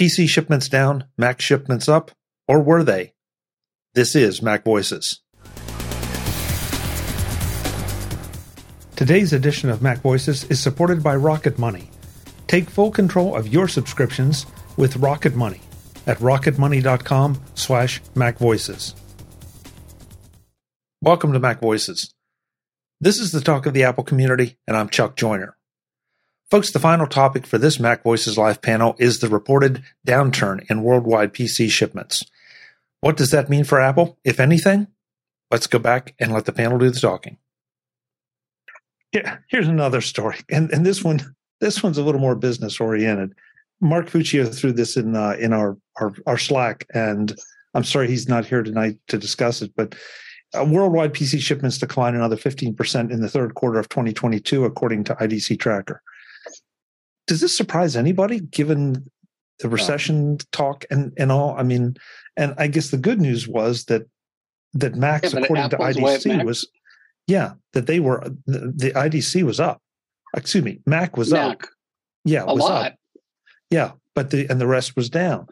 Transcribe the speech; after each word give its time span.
PC 0.00 0.26
shipments 0.26 0.66
down, 0.66 1.04
Mac 1.18 1.42
shipments 1.42 1.86
up, 1.86 2.10
or 2.48 2.62
were 2.62 2.82
they? 2.82 3.12
This 3.92 4.16
is 4.16 4.40
Mac 4.40 4.64
Voices. 4.64 5.20
Today's 8.96 9.34
edition 9.34 9.68
of 9.68 9.82
Mac 9.82 9.98
Voices 9.98 10.44
is 10.44 10.58
supported 10.58 11.02
by 11.02 11.14
Rocket 11.16 11.58
Money. 11.58 11.90
Take 12.46 12.70
full 12.70 12.90
control 12.90 13.36
of 13.36 13.48
your 13.48 13.68
subscriptions 13.68 14.46
with 14.78 14.96
Rocket 14.96 15.34
Money 15.34 15.60
at 16.06 16.16
rocketmoney.com 16.16 17.38
slash 17.54 18.00
macvoices. 18.14 18.94
Welcome 21.02 21.34
to 21.34 21.38
Mac 21.38 21.60
Voices. 21.60 22.14
This 23.02 23.18
is 23.18 23.32
the 23.32 23.42
talk 23.42 23.66
of 23.66 23.74
the 23.74 23.84
Apple 23.84 24.04
community, 24.04 24.56
and 24.66 24.78
I'm 24.78 24.88
Chuck 24.88 25.14
Joiner. 25.14 25.58
Folks, 26.50 26.72
the 26.72 26.80
final 26.80 27.06
topic 27.06 27.46
for 27.46 27.58
this 27.58 27.78
Mac 27.78 28.02
Voices 28.02 28.36
Live 28.36 28.60
panel 28.60 28.96
is 28.98 29.20
the 29.20 29.28
reported 29.28 29.84
downturn 30.04 30.68
in 30.68 30.82
worldwide 30.82 31.32
PC 31.32 31.70
shipments. 31.70 32.24
What 33.00 33.16
does 33.16 33.30
that 33.30 33.48
mean 33.48 33.62
for 33.62 33.80
Apple, 33.80 34.18
if 34.24 34.40
anything? 34.40 34.88
Let's 35.52 35.68
go 35.68 35.78
back 35.78 36.16
and 36.18 36.32
let 36.32 36.46
the 36.46 36.52
panel 36.52 36.78
do 36.78 36.90
the 36.90 36.98
talking. 36.98 37.38
Yeah, 39.12 39.38
here's 39.48 39.68
another 39.68 40.00
story, 40.00 40.38
and 40.50 40.72
and 40.72 40.84
this 40.84 41.04
one 41.04 41.20
this 41.60 41.84
one's 41.84 41.98
a 41.98 42.02
little 42.02 42.20
more 42.20 42.34
business 42.34 42.80
oriented. 42.80 43.32
Mark 43.80 44.10
Fuccio 44.10 44.52
threw 44.52 44.72
this 44.72 44.96
in 44.96 45.14
uh, 45.14 45.36
in 45.38 45.52
our, 45.52 45.78
our 46.00 46.12
our 46.26 46.38
Slack, 46.38 46.84
and 46.92 47.32
I'm 47.74 47.84
sorry 47.84 48.08
he's 48.08 48.28
not 48.28 48.44
here 48.44 48.64
tonight 48.64 48.98
to 49.06 49.18
discuss 49.18 49.62
it, 49.62 49.72
but 49.76 49.94
uh, 50.58 50.64
worldwide 50.64 51.14
PC 51.14 51.40
shipments 51.40 51.78
declined 51.78 52.16
another 52.16 52.36
15% 52.36 53.12
in 53.12 53.20
the 53.20 53.28
third 53.28 53.54
quarter 53.54 53.78
of 53.78 53.88
2022, 53.88 54.64
according 54.64 55.04
to 55.04 55.14
IDC 55.14 55.60
Tracker. 55.60 56.02
Does 57.30 57.40
this 57.40 57.56
surprise 57.56 57.94
anybody, 57.94 58.40
given 58.40 59.08
the 59.60 59.68
recession 59.68 60.38
talk 60.50 60.84
and 60.90 61.12
and 61.16 61.30
all? 61.30 61.54
I 61.56 61.62
mean, 61.62 61.96
and 62.36 62.56
I 62.58 62.66
guess 62.66 62.90
the 62.90 62.96
good 62.96 63.20
news 63.20 63.46
was 63.46 63.84
that 63.84 64.02
that 64.72 64.96
Macs, 64.96 65.32
Yeah, 65.32 65.38
according 65.38 65.70
to 65.70 65.76
Apple's 65.76 65.96
way 65.96 66.16
of 66.16 66.22
IDC, 66.22 66.44
was 66.44 66.68
yeah 67.28 67.52
that 67.72 67.86
they 67.86 68.00
were 68.00 68.28
the, 68.46 68.72
the 68.74 68.90
IDC 68.94 69.44
was 69.44 69.60
up. 69.60 69.80
Excuse 70.36 70.64
me, 70.64 70.80
Mac 70.86 71.16
was 71.16 71.32
up. 71.32 71.62
Yeah, 72.24 72.42
a 72.48 72.52
was 72.52 72.64
lot. 72.64 72.86
up. 72.86 72.94
Yeah, 73.70 73.92
but 74.16 74.30
the 74.30 74.48
and 74.50 74.60
the 74.60 74.66
rest 74.66 74.96
was 74.96 75.08
down, 75.08 75.46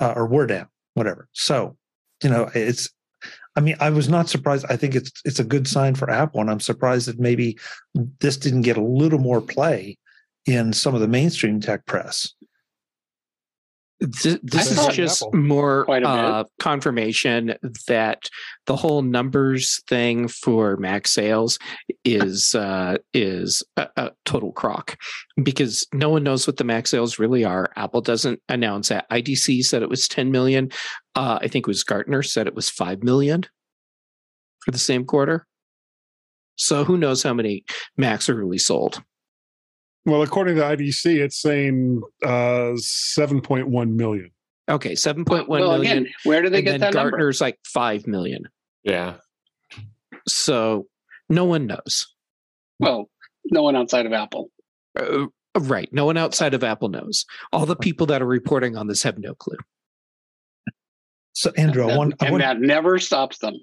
uh, 0.00 0.14
or 0.16 0.26
were 0.26 0.46
down, 0.46 0.68
whatever. 0.94 1.28
So, 1.32 1.76
you 2.24 2.30
know, 2.30 2.50
it's. 2.54 2.88
I 3.56 3.60
mean, 3.60 3.76
I 3.78 3.90
was 3.90 4.08
not 4.08 4.30
surprised. 4.30 4.64
I 4.70 4.76
think 4.76 4.94
it's 4.94 5.12
it's 5.26 5.38
a 5.38 5.44
good 5.44 5.68
sign 5.68 5.96
for 5.96 6.08
Apple, 6.08 6.40
and 6.40 6.50
I'm 6.50 6.60
surprised 6.60 7.08
that 7.08 7.20
maybe 7.20 7.58
this 8.20 8.38
didn't 8.38 8.62
get 8.62 8.78
a 8.78 8.82
little 8.82 9.18
more 9.18 9.42
play 9.42 9.98
in 10.46 10.72
some 10.72 10.94
of 10.94 11.00
the 11.00 11.08
mainstream 11.08 11.60
tech 11.60 11.86
press. 11.86 12.34
Th- 14.22 14.40
This 14.42 14.70
is 14.72 14.86
just 14.96 15.22
more 15.34 15.84
quite 15.84 16.02
a 16.04 16.06
bit. 16.06 16.24
uh, 16.24 16.44
confirmation 16.58 17.54
that 17.86 18.30
the 18.64 18.74
whole 18.74 19.02
numbers 19.02 19.82
thing 19.88 20.26
for 20.26 20.78
Mac 20.78 21.06
sales 21.06 21.58
is 22.02 22.54
uh, 22.54 22.96
is 23.12 23.62
a, 23.76 23.88
a 23.98 24.10
total 24.24 24.52
crock 24.52 24.96
because 25.42 25.86
no 25.92 26.08
one 26.08 26.22
knows 26.22 26.46
what 26.46 26.56
the 26.56 26.64
Mac 26.64 26.86
sales 26.86 27.18
really 27.18 27.44
are. 27.44 27.70
Apple 27.76 28.00
doesn't 28.00 28.40
announce 28.48 28.88
that. 28.88 29.06
IDC 29.10 29.64
said 29.66 29.82
it 29.82 29.90
was 29.90 30.08
10 30.08 30.30
million. 30.30 30.70
Uh, 31.14 31.38
I 31.42 31.48
think 31.48 31.66
it 31.66 31.70
was 31.70 31.84
Gartner 31.84 32.22
said 32.22 32.46
it 32.46 32.54
was 32.54 32.70
5 32.70 33.02
million 33.02 33.42
for 34.64 34.70
the 34.70 34.78
same 34.78 35.04
quarter. 35.04 35.46
So 36.56 36.84
who 36.84 36.96
knows 36.96 37.22
how 37.22 37.34
many 37.34 37.64
Macs 37.98 38.30
are 38.30 38.34
really 38.34 38.58
sold? 38.58 39.02
Well, 40.06 40.22
according 40.22 40.56
to 40.56 40.62
IDC, 40.62 41.16
it's 41.20 41.40
saying 41.40 42.00
uh, 42.24 42.72
7.1 42.78 43.94
million. 43.94 44.30
Okay, 44.68 44.94
seven 44.94 45.24
point 45.24 45.48
one 45.48 45.60
well, 45.60 45.72
million, 45.72 45.98
again, 45.98 46.12
where 46.24 46.42
do 46.42 46.48
they 46.48 46.58
and 46.58 46.64
get 46.64 46.70
then 46.72 46.80
that 46.80 46.94
number? 46.94 47.10
Gartner's 47.10 47.40
like 47.40 47.58
5 47.66 48.06
million. 48.06 48.44
Yeah. 48.84 49.16
So 50.28 50.86
no 51.28 51.44
one 51.44 51.66
knows. 51.66 52.06
Well, 52.78 53.10
no 53.50 53.62
one 53.62 53.74
outside 53.74 54.06
of 54.06 54.12
Apple. 54.12 54.50
Uh, 54.98 55.26
right. 55.58 55.88
No 55.92 56.04
one 56.04 56.16
outside 56.16 56.54
of 56.54 56.62
Apple 56.62 56.88
knows. 56.88 57.26
All 57.52 57.66
the 57.66 57.74
people 57.76 58.06
that 58.06 58.22
are 58.22 58.26
reporting 58.26 58.76
on 58.76 58.86
this 58.86 59.02
have 59.02 59.18
no 59.18 59.34
clue. 59.34 59.56
So, 61.32 61.52
Andrew, 61.56 61.84
I 61.84 61.88
That- 61.88 61.98
want, 61.98 62.14
I 62.20 62.26
and 62.26 62.32
want 62.32 62.42
that 62.42 62.60
never 62.60 62.98
stops 62.98 63.38
them. 63.38 63.54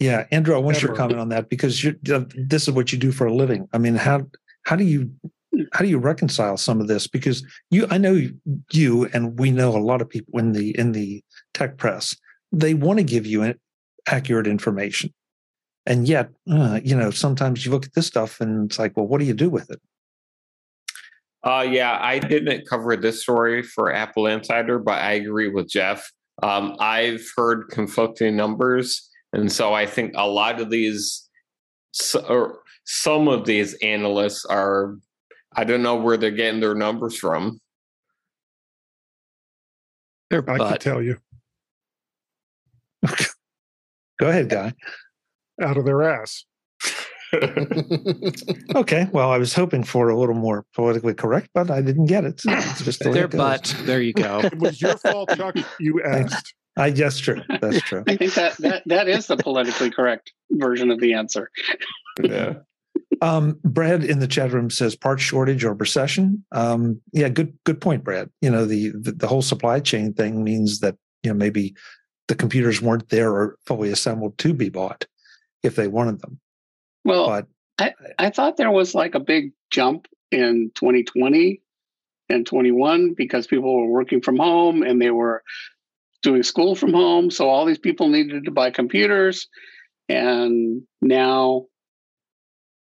yeah, 0.00 0.26
Andrew, 0.32 0.54
I 0.54 0.58
want 0.58 0.82
your 0.82 0.94
comment 0.94 1.20
on 1.20 1.28
that 1.30 1.48
because 1.48 1.82
you 1.84 1.96
uh, 2.12 2.24
this 2.34 2.66
is 2.68 2.74
what 2.74 2.92
you 2.92 2.98
do 2.98 3.12
for 3.12 3.26
a 3.26 3.34
living. 3.34 3.68
I 3.72 3.78
mean, 3.78 3.94
how 3.96 4.22
how 4.64 4.76
do 4.76 4.84
you 4.84 5.10
how 5.72 5.80
do 5.80 5.88
you 5.88 5.98
reconcile 5.98 6.56
some 6.56 6.80
of 6.80 6.88
this? 6.88 7.06
Because 7.06 7.44
you, 7.70 7.86
I 7.90 7.98
know 7.98 8.20
you, 8.72 9.06
and 9.12 9.38
we 9.38 9.50
know 9.50 9.76
a 9.76 9.78
lot 9.78 10.02
of 10.02 10.08
people 10.08 10.38
in 10.38 10.52
the 10.52 10.78
in 10.78 10.92
the 10.92 11.22
tech 11.54 11.76
press. 11.76 12.16
They 12.52 12.74
want 12.74 12.98
to 12.98 13.04
give 13.04 13.26
you 13.26 13.54
accurate 14.06 14.46
information, 14.46 15.12
and 15.86 16.06
yet, 16.06 16.30
uh, 16.50 16.80
you 16.82 16.96
know, 16.96 17.10
sometimes 17.10 17.64
you 17.64 17.72
look 17.72 17.86
at 17.86 17.94
this 17.94 18.06
stuff 18.06 18.40
and 18.40 18.70
it's 18.70 18.78
like, 18.78 18.96
well, 18.96 19.06
what 19.06 19.20
do 19.20 19.26
you 19.26 19.34
do 19.34 19.48
with 19.48 19.70
it? 19.70 19.80
Uh, 21.44 21.66
yeah, 21.68 21.98
I 22.00 22.18
didn't 22.18 22.68
cover 22.68 22.96
this 22.96 23.22
story 23.22 23.62
for 23.62 23.92
Apple 23.92 24.26
Insider, 24.26 24.78
but 24.78 25.00
I 25.00 25.12
agree 25.12 25.48
with 25.48 25.68
Jeff. 25.68 26.10
Um, 26.42 26.76
I've 26.78 27.24
heard 27.36 27.68
conflicting 27.70 28.36
numbers, 28.36 29.08
and 29.32 29.50
so 29.50 29.72
I 29.72 29.86
think 29.86 30.12
a 30.14 30.28
lot 30.28 30.60
of 30.60 30.70
these, 30.70 31.28
or 32.28 32.60
some 32.84 33.28
of 33.28 33.44
these 33.44 33.74
analysts 33.82 34.44
are, 34.44 34.96
I 35.54 35.64
don't 35.64 35.82
know 35.82 35.96
where 35.96 36.16
they're 36.16 36.30
getting 36.30 36.60
their 36.60 36.74
numbers 36.74 37.16
from. 37.18 37.60
They're 40.30 40.42
I 40.48 40.58
can 40.58 40.58
but 40.58 40.80
tell 40.80 41.02
you, 41.02 41.16
Go 44.20 44.28
ahead, 44.28 44.48
guy. 44.50 44.74
out 45.62 45.76
of 45.76 45.84
their 45.84 46.02
ass. 46.02 46.44
Okay, 48.74 49.06
well, 49.12 49.30
I 49.30 49.36
was 49.36 49.52
hoping 49.52 49.84
for 49.84 50.08
a 50.08 50.18
little 50.18 50.34
more 50.34 50.64
politically 50.74 51.12
correct, 51.12 51.50
but 51.52 51.70
I 51.70 51.82
didn't 51.82 52.06
get 52.06 52.24
it. 52.24 52.40
So 52.40 52.50
it's 52.52 52.82
just 52.84 53.00
the 53.00 53.10
way 53.10 53.14
they're 53.16 53.24
it 53.26 53.32
goes. 53.32 53.38
but 53.38 53.76
there 53.84 54.00
you 54.00 54.14
go. 54.14 54.40
It 54.40 54.58
was 54.58 54.80
your 54.80 54.96
fault, 54.96 55.30
Chuck. 55.36 55.56
You 55.80 56.02
asked. 56.02 56.54
I 56.78 56.90
that's 56.90 57.18
true. 57.18 57.42
That's 57.60 57.82
true. 57.82 58.04
I 58.06 58.16
think 58.16 58.32
that, 58.34 58.56
that 58.58 58.82
that 58.86 59.08
is 59.08 59.26
the 59.26 59.36
politically 59.36 59.90
correct 59.90 60.32
version 60.52 60.90
of 60.90 61.00
the 61.00 61.12
answer. 61.14 61.50
yeah. 62.22 62.54
Um, 63.20 63.58
Brad 63.64 64.04
in 64.04 64.18
the 64.18 64.28
chat 64.28 64.52
room 64.52 64.70
says 64.70 64.94
part 64.94 65.20
shortage 65.20 65.64
or 65.64 65.74
recession. 65.74 66.44
Um, 66.52 67.00
yeah, 67.12 67.28
good 67.28 67.56
good 67.64 67.80
point, 67.80 68.04
Brad. 68.04 68.30
You 68.40 68.50
know 68.50 68.64
the, 68.64 68.90
the 68.90 69.12
the 69.12 69.26
whole 69.26 69.42
supply 69.42 69.80
chain 69.80 70.12
thing 70.12 70.44
means 70.44 70.80
that 70.80 70.96
you 71.22 71.30
know 71.30 71.36
maybe 71.36 71.74
the 72.28 72.34
computers 72.34 72.80
weren't 72.80 73.08
there 73.08 73.32
or 73.32 73.56
fully 73.66 73.90
assembled 73.90 74.38
to 74.38 74.52
be 74.52 74.68
bought 74.68 75.06
if 75.62 75.74
they 75.76 75.88
wanted 75.88 76.20
them. 76.20 76.38
Well, 77.04 77.26
But 77.26 77.46
I, 77.78 77.94
I 78.18 78.30
thought 78.30 78.56
there 78.56 78.70
was 78.70 78.94
like 78.94 79.14
a 79.14 79.20
big 79.20 79.52
jump 79.70 80.06
in 80.30 80.70
2020 80.74 81.62
and 82.28 82.46
21 82.46 83.14
because 83.14 83.46
people 83.46 83.74
were 83.74 83.90
working 83.90 84.20
from 84.20 84.36
home 84.36 84.82
and 84.82 85.00
they 85.00 85.10
were 85.10 85.42
doing 86.22 86.42
school 86.42 86.74
from 86.74 86.92
home. 86.92 87.30
So 87.30 87.48
all 87.48 87.64
these 87.64 87.78
people 87.78 88.08
needed 88.08 88.44
to 88.44 88.50
buy 88.50 88.70
computers. 88.70 89.48
And 90.08 90.82
now 91.00 91.66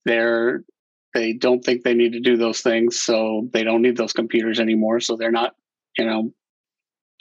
they're 0.06 0.64
they 1.14 1.34
don't 1.34 1.64
think 1.64 1.84
they 1.84 1.94
need 1.94 2.14
to 2.14 2.20
do 2.20 2.38
those 2.38 2.62
things. 2.62 3.00
So 3.00 3.50
they 3.52 3.64
don't 3.64 3.82
need 3.82 3.98
those 3.98 4.14
computers 4.14 4.60
anymore. 4.60 5.00
So 5.00 5.18
they're 5.18 5.32
not, 5.32 5.56
you 5.98 6.06
know, 6.06 6.34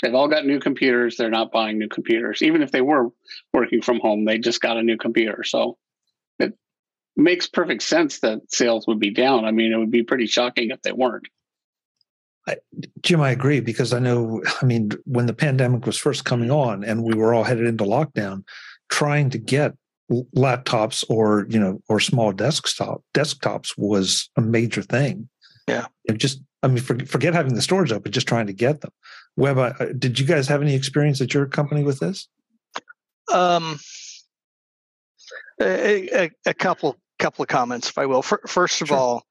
they've 0.03 0.15
all 0.15 0.29
got 0.29 0.47
new 0.47 0.61
computers. 0.61 1.17
They're 1.17 1.31
not 1.31 1.53
buying 1.53 1.79
new 1.79 1.89
computers. 1.89 2.43
Even 2.43 2.63
if 2.63 2.71
they 2.71 2.81
were 2.81 3.09
working 3.53 3.83
from 3.83 4.01
home, 4.01 4.25
they 4.25 4.39
just 4.39 4.61
got 4.61 4.77
a 4.77 4.83
new 4.83 4.97
computer. 4.97 5.43
So 5.43 5.77
it 6.39 6.57
makes 7.17 7.49
perfect 7.49 7.83
sense 7.83 8.21
that 8.21 8.41
sales 8.49 8.87
would 8.87 9.01
be 9.01 9.11
down. 9.11 9.45
I 9.45 9.51
mean, 9.51 9.73
it 9.73 9.79
would 9.79 9.91
be 9.91 10.05
pretty 10.05 10.27
shocking 10.27 10.71
if 10.71 10.81
they 10.83 10.93
weren't. 10.93 11.27
Jim, 13.03 13.21
I 13.21 13.31
agree 13.31 13.61
because 13.61 13.93
I 13.93 13.99
know. 13.99 14.43
I 14.63 14.65
mean, 14.65 14.91
when 15.04 15.27
the 15.27 15.34
pandemic 15.34 15.87
was 15.87 15.99
first 15.99 16.25
coming 16.25 16.51
on 16.51 16.84
and 16.84 17.04
we 17.04 17.15
were 17.15 17.34
all 17.34 17.45
headed 17.45 17.66
into 17.66 17.84
lockdown, 17.84 18.45
trying 18.89 19.31
to 19.31 19.39
get 19.39 19.75
laptops 20.36 21.04
or 21.09 21.47
you 21.48 21.59
know 21.59 21.80
or 21.89 22.01
small 22.01 22.33
desktop 22.33 23.03
desktops 23.15 23.77
was 23.77 24.28
a 24.36 24.41
major 24.41 24.83
thing. 24.83 25.28
Yeah. 25.68 25.86
it 26.04 26.18
just 26.18 26.42
I 26.62 26.68
mean, 26.68 26.78
for, 26.78 26.98
forget 27.07 27.33
having 27.33 27.54
the 27.54 27.62
storage 27.62 27.92
open, 27.92 28.12
just 28.12 28.28
trying 28.28 28.47
to 28.47 28.53
get 28.53 28.80
them. 28.80 28.91
Web, 29.36 29.57
uh, 29.57 29.72
did 29.98 30.18
you 30.18 30.27
guys 30.27 30.47
have 30.48 30.60
any 30.60 30.74
experience 30.74 31.21
at 31.21 31.33
your 31.33 31.47
company 31.47 31.83
with 31.83 32.01
this? 32.01 32.28
Um, 33.33 33.78
a, 35.60 36.24
a, 36.24 36.30
a 36.47 36.54
couple 36.54 36.98
couple 37.18 37.42
of 37.42 37.48
comments, 37.48 37.89
if 37.89 37.98
I 37.98 38.06
will. 38.06 38.22
Fir- 38.22 38.41
First 38.47 38.80
of 38.83 38.89
Sure. 38.89 38.97
all, 38.97 39.22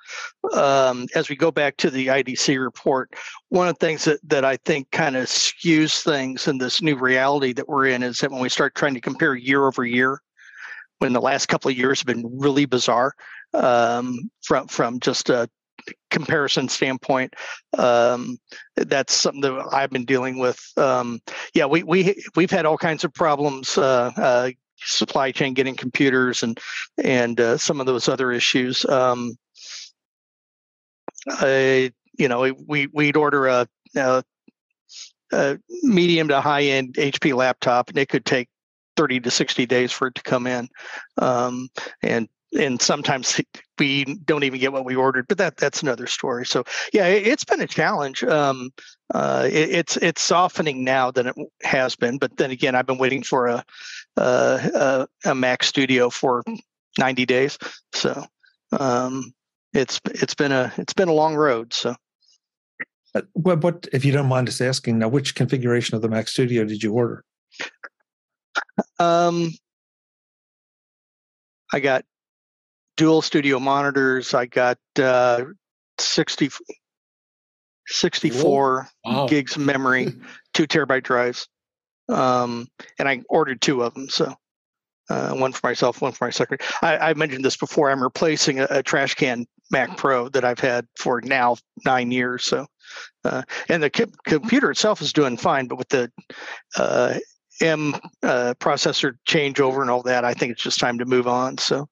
um, 0.54 1.08
as 1.16 1.28
we 1.28 1.36
go 1.36 1.52
back 1.52 1.76
to 1.78 1.90
the 1.90 2.08
IDC 2.08 2.62
report, 2.62 3.14
one 3.50 3.68
of 3.68 3.78
the 3.78 3.86
things 3.86 4.06
that, 4.06 4.20
that 4.30 4.46
I 4.46 4.58
think 4.58 4.92
kind 4.92 5.16
of 5.16 5.26
skews 5.26 6.04
things 6.04 6.48
in 6.48 6.60
this 6.60 6.82
new 6.84 6.96
reality 6.96 7.52
that 7.54 7.68
we're 7.68 7.88
in 7.88 8.04
is 8.04 8.20
that 8.20 8.32
when 8.32 8.42
we 8.42 8.50
start 8.50 8.76
trying 8.76 8.94
to 8.94 9.02
compare 9.02 9.34
year 9.36 9.66
over 9.66 9.84
year, 9.84 10.22
when 11.00 11.14
the 11.14 11.22
last 11.22 11.48
couple 11.48 11.72
of 11.72 11.78
years 11.78 12.00
have 12.00 12.08
been 12.08 12.40
really 12.40 12.66
bizarre, 12.66 13.14
um, 13.54 14.30
from 14.44 14.68
from 14.68 15.00
just 15.00 15.30
a 15.30 15.50
comparison 16.12 16.70
standpoint. 16.70 17.34
Um, 17.78 18.38
that's 18.76 19.14
something 19.14 19.42
that 19.42 19.70
I've 19.72 19.90
been 19.90 20.06
dealing 20.06 20.40
with. 20.40 20.60
Um, 20.78 21.20
yeah, 21.54 21.66
we 21.66 21.84
we 21.84 22.24
we've 22.36 22.52
had 22.52 22.66
all 22.66 22.78
kinds 22.78 23.04
of 23.04 23.14
problems. 23.14 23.78
Uh, 23.78 24.12
uh, 24.16 24.52
supply 24.82 25.32
chain 25.32 25.54
getting 25.54 25.76
computers 25.76 26.44
and 26.44 26.60
and 27.04 27.40
uh, 27.40 27.58
some 27.58 27.80
of 27.80 27.86
those 27.86 28.08
other 28.08 28.32
issues. 28.32 28.86
Um, 28.86 29.38
I, 31.28 31.92
you 32.18 32.28
know, 32.28 32.54
we 32.68 32.88
we'd 32.88 33.18
order 33.18 33.48
a, 33.48 33.68
a, 33.96 34.24
a 35.32 35.60
medium 35.84 36.30
to 36.30 36.42
high 36.42 36.64
end 36.64 36.96
HP 36.96 37.36
laptop, 37.36 37.90
and 37.90 37.98
it 37.98 38.10
could 38.10 38.26
take 38.26 38.50
30 39.00 39.22
to 39.22 39.32
60 39.32 39.66
days 39.66 39.94
for 39.94 40.08
it 40.08 40.16
to 40.16 40.22
come 40.24 40.46
in. 40.46 40.68
Um, 41.18 41.70
and 42.04 42.28
and 42.58 42.82
sometimes 42.82 43.40
we 43.78 44.04
don't 44.04 44.44
even 44.44 44.60
get 44.60 44.74
what 44.74 44.84
we 44.84 44.96
ordered, 44.96 45.28
but 45.30 45.38
that 45.38 45.56
that's 45.56 45.82
another 45.82 46.06
story. 46.06 46.46
So 46.46 46.66
yeah, 46.92 47.06
it, 47.06 47.28
has 47.28 47.46
been 47.46 47.62
a 47.62 47.68
challenge. 47.68 48.24
Um, 48.24 48.72
uh, 49.14 49.48
it, 49.50 49.70
it's 49.70 49.98
it's 49.98 50.22
softening 50.22 50.84
now 50.84 51.12
than 51.12 51.28
it 51.28 51.36
has 51.64 51.96
been, 51.96 52.18
but 52.18 52.36
then 52.36 52.52
again, 52.52 52.76
I've 52.76 52.88
been 52.88 52.98
waiting 52.98 53.24
for 53.24 53.48
a 53.48 53.64
a, 54.18 55.08
a 55.24 55.36
Mac 55.36 55.64
Studio 55.64 56.10
for 56.10 56.44
90 56.98 57.26
days, 57.26 57.58
so 57.94 58.26
um, 58.78 59.32
it's 59.74 60.02
it's 60.08 60.36
been 60.36 60.52
a 60.52 60.74
it's 60.78 60.94
been 60.94 61.08
a 61.08 61.14
long 61.14 61.36
road. 61.36 61.74
So. 61.74 61.96
Uh, 63.16 63.22
what, 63.34 63.64
what, 63.64 63.88
if 63.92 64.06
you 64.06 64.12
don't 64.12 64.28
mind 64.28 64.48
us 64.48 64.62
asking 64.62 65.00
now, 65.00 65.08
which 65.08 65.34
configuration 65.34 65.96
of 65.96 66.04
the 66.04 66.10
Mac 66.10 66.28
Studio 66.28 66.64
did 66.64 66.84
you 66.84 66.94
order? 66.94 67.24
Um, 69.00 69.52
I 71.74 71.80
got 71.80 72.06
dual 72.98 73.22
studio 73.22 73.60
monitors. 73.60 74.34
I 74.34 74.46
got 74.46 74.78
uh, 74.98 75.46
60, 75.98 76.50
64 77.88 78.88
wow. 79.06 79.28
gigs 79.28 79.56
of 79.56 79.62
memory, 79.62 80.14
two 80.54 80.68
terabyte 80.68 81.04
drives. 81.04 81.48
Um, 82.10 82.68
and 82.98 83.08
I 83.08 83.22
ordered 83.30 83.62
two 83.62 83.84
of 83.84 83.94
them. 83.94 84.10
So 84.10 84.34
uh, 85.10 85.34
one 85.34 85.52
for 85.52 85.66
myself, 85.68 86.02
one 86.02 86.12
for 86.12 86.26
my 86.26 86.30
secretary. 86.30 86.70
I, 86.82 87.10
I 87.10 87.14
mentioned 87.14 87.44
this 87.44 87.58
before. 87.58 87.90
I'm 87.90 88.02
replacing 88.04 88.60
a, 88.60 88.68
a, 88.70 88.84
trash 88.84 89.16
can 89.16 89.46
Mac 89.72 89.98
Pro 89.98 90.30
that 90.30 90.46
I've 90.46 90.60
had 90.60 90.88
for 90.98 91.22
now 91.22 91.58
nine 91.86 92.12
years. 92.12 92.44
So, 92.44 92.68
uh, 93.26 93.44
and 93.70 93.82
the 93.82 93.90
co- 93.90 94.12
computer 94.26 94.72
itself 94.72 95.02
is 95.02 95.14
doing 95.14 95.38
fine, 95.38 95.68
but 95.68 95.78
with 95.78 95.90
the 95.90 96.12
uh, 96.78 97.16
M 97.62 97.96
uh, 98.24 98.54
processor 98.60 99.14
changeover 99.28 99.82
and 99.82 99.90
all 99.90 100.04
that, 100.04 100.26
I 100.26 100.34
think 100.34 100.54
it's 100.54 100.64
just 100.64 100.80
time 100.80 101.00
to 101.00 101.06
move 101.06 101.28
on. 101.28 101.58
So, 101.58 101.88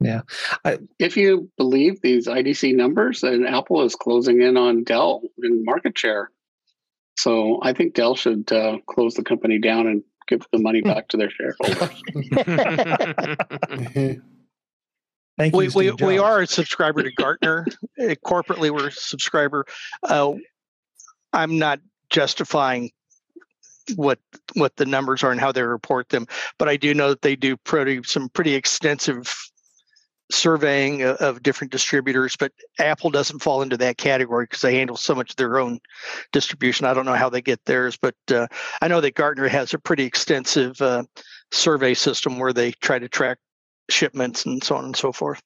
yeah. 0.00 0.22
I, 0.64 0.78
if 0.98 1.16
you 1.16 1.50
believe 1.56 2.00
these 2.00 2.26
IDC 2.26 2.74
numbers, 2.74 3.20
then 3.20 3.46
Apple 3.46 3.82
is 3.82 3.94
closing 3.94 4.42
in 4.42 4.56
on 4.56 4.84
Dell 4.84 5.22
in 5.42 5.64
market 5.64 5.96
share. 5.96 6.30
So 7.16 7.60
I 7.62 7.72
think 7.72 7.94
Dell 7.94 8.16
should 8.16 8.50
uh, 8.52 8.78
close 8.86 9.14
the 9.14 9.22
company 9.22 9.58
down 9.58 9.86
and 9.86 10.02
give 10.26 10.42
the 10.52 10.58
money 10.58 10.80
hmm. 10.80 10.88
back 10.88 11.08
to 11.08 11.16
their 11.16 11.30
shareholders. 11.30 12.02
Thank 15.36 15.52
you, 15.52 15.58
we, 15.58 15.68
we, 15.68 15.90
we, 15.90 16.18
are 16.18 16.42
a 16.42 16.46
subscriber 16.46 17.02
to 17.02 17.10
Gartner. 17.10 17.66
Corporately, 18.24 18.70
we're 18.70 18.88
a 18.88 18.92
subscriber. 18.92 19.66
Uh, 20.02 20.34
I'm 21.32 21.58
not 21.58 21.80
justifying 22.08 22.92
what 23.96 24.18
what 24.54 24.76
the 24.76 24.86
numbers 24.86 25.22
are 25.22 25.32
and 25.32 25.40
how 25.40 25.52
they 25.52 25.62
report 25.62 26.08
them, 26.08 26.26
but 26.58 26.68
I 26.68 26.76
do 26.76 26.94
know 26.94 27.10
that 27.10 27.22
they 27.22 27.36
do 27.36 27.56
pretty 27.56 28.02
some 28.04 28.28
pretty 28.28 28.54
extensive 28.54 29.34
surveying 30.30 31.02
of 31.02 31.42
different 31.42 31.70
distributors, 31.70 32.36
but 32.36 32.52
Apple 32.78 33.10
doesn't 33.10 33.40
fall 33.40 33.62
into 33.62 33.76
that 33.76 33.98
category 33.98 34.44
because 34.44 34.62
they 34.62 34.76
handle 34.76 34.96
so 34.96 35.14
much 35.14 35.30
of 35.30 35.36
their 35.36 35.58
own 35.58 35.80
distribution. 36.32 36.86
I 36.86 36.94
don't 36.94 37.04
know 37.04 37.14
how 37.14 37.28
they 37.28 37.42
get 37.42 37.64
theirs, 37.66 37.96
but 37.96 38.14
uh, 38.30 38.46
I 38.80 38.88
know 38.88 39.00
that 39.00 39.14
Gartner 39.14 39.48
has 39.48 39.74
a 39.74 39.78
pretty 39.78 40.04
extensive 40.04 40.80
uh, 40.80 41.04
survey 41.52 41.94
system 41.94 42.38
where 42.38 42.52
they 42.52 42.72
try 42.72 42.98
to 42.98 43.08
track 43.08 43.38
shipments 43.90 44.46
and 44.46 44.64
so 44.64 44.76
on 44.76 44.86
and 44.86 44.96
so 44.96 45.12
forth. 45.12 45.42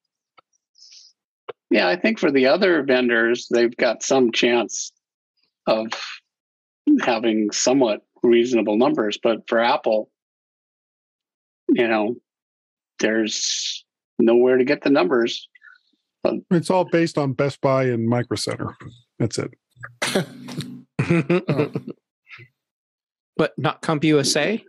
Yeah, 1.71 1.89
I 1.89 1.97
think 1.97 2.19
for 2.19 2.31
the 2.31 2.47
other 2.47 2.83
vendors, 2.83 3.49
they've 3.51 3.77
got 3.77 4.03
some 4.03 4.33
chance 4.33 4.93
of 5.67 5.89
having 7.03 7.51
somewhat 7.51 8.01
reasonable 8.23 8.77
numbers, 8.77 9.19
but 9.23 9.49
for 9.49 9.59
Apple, 9.61 10.11
you 11.69 11.87
know, 11.89 12.17
there's 12.99 13.85
nowhere 14.19 14.57
to 14.57 14.65
get 14.65 14.83
the 14.83 14.91
numbers. 14.91 15.49
It's 16.51 16.71
all 16.71 16.85
based 16.85 17.17
on 17.17 17.33
Best 17.33 17.61
Buy 17.61 17.85
and 17.85 18.09
Micro 18.09 18.37
Center. 18.37 18.77
That's 19.19 19.39
it. 19.39 19.55
but 23.37 23.57
not 23.57 23.81
CompUSA? 23.83 24.63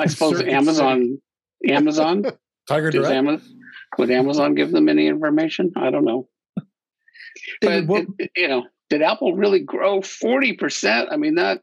I 0.00 0.06
suppose 0.06 0.42
Amazon. 0.42 1.20
Amazon. 1.66 2.24
Tiger 2.68 2.90
Direct. 2.90 3.12
Amazon, 3.12 3.60
would 3.96 4.10
Amazon 4.10 4.54
give 4.54 4.70
them 4.70 4.88
any 4.88 5.06
information? 5.06 5.72
I 5.74 5.90
don't 5.90 6.04
know. 6.04 6.28
But 7.62 7.86
what, 7.86 8.06
it, 8.18 8.30
you 8.36 8.48
know, 8.48 8.66
did 8.90 9.00
Apple 9.00 9.34
really 9.34 9.60
grow 9.60 10.02
forty 10.02 10.52
percent? 10.52 11.08
I 11.10 11.16
mean, 11.16 11.36
that 11.36 11.62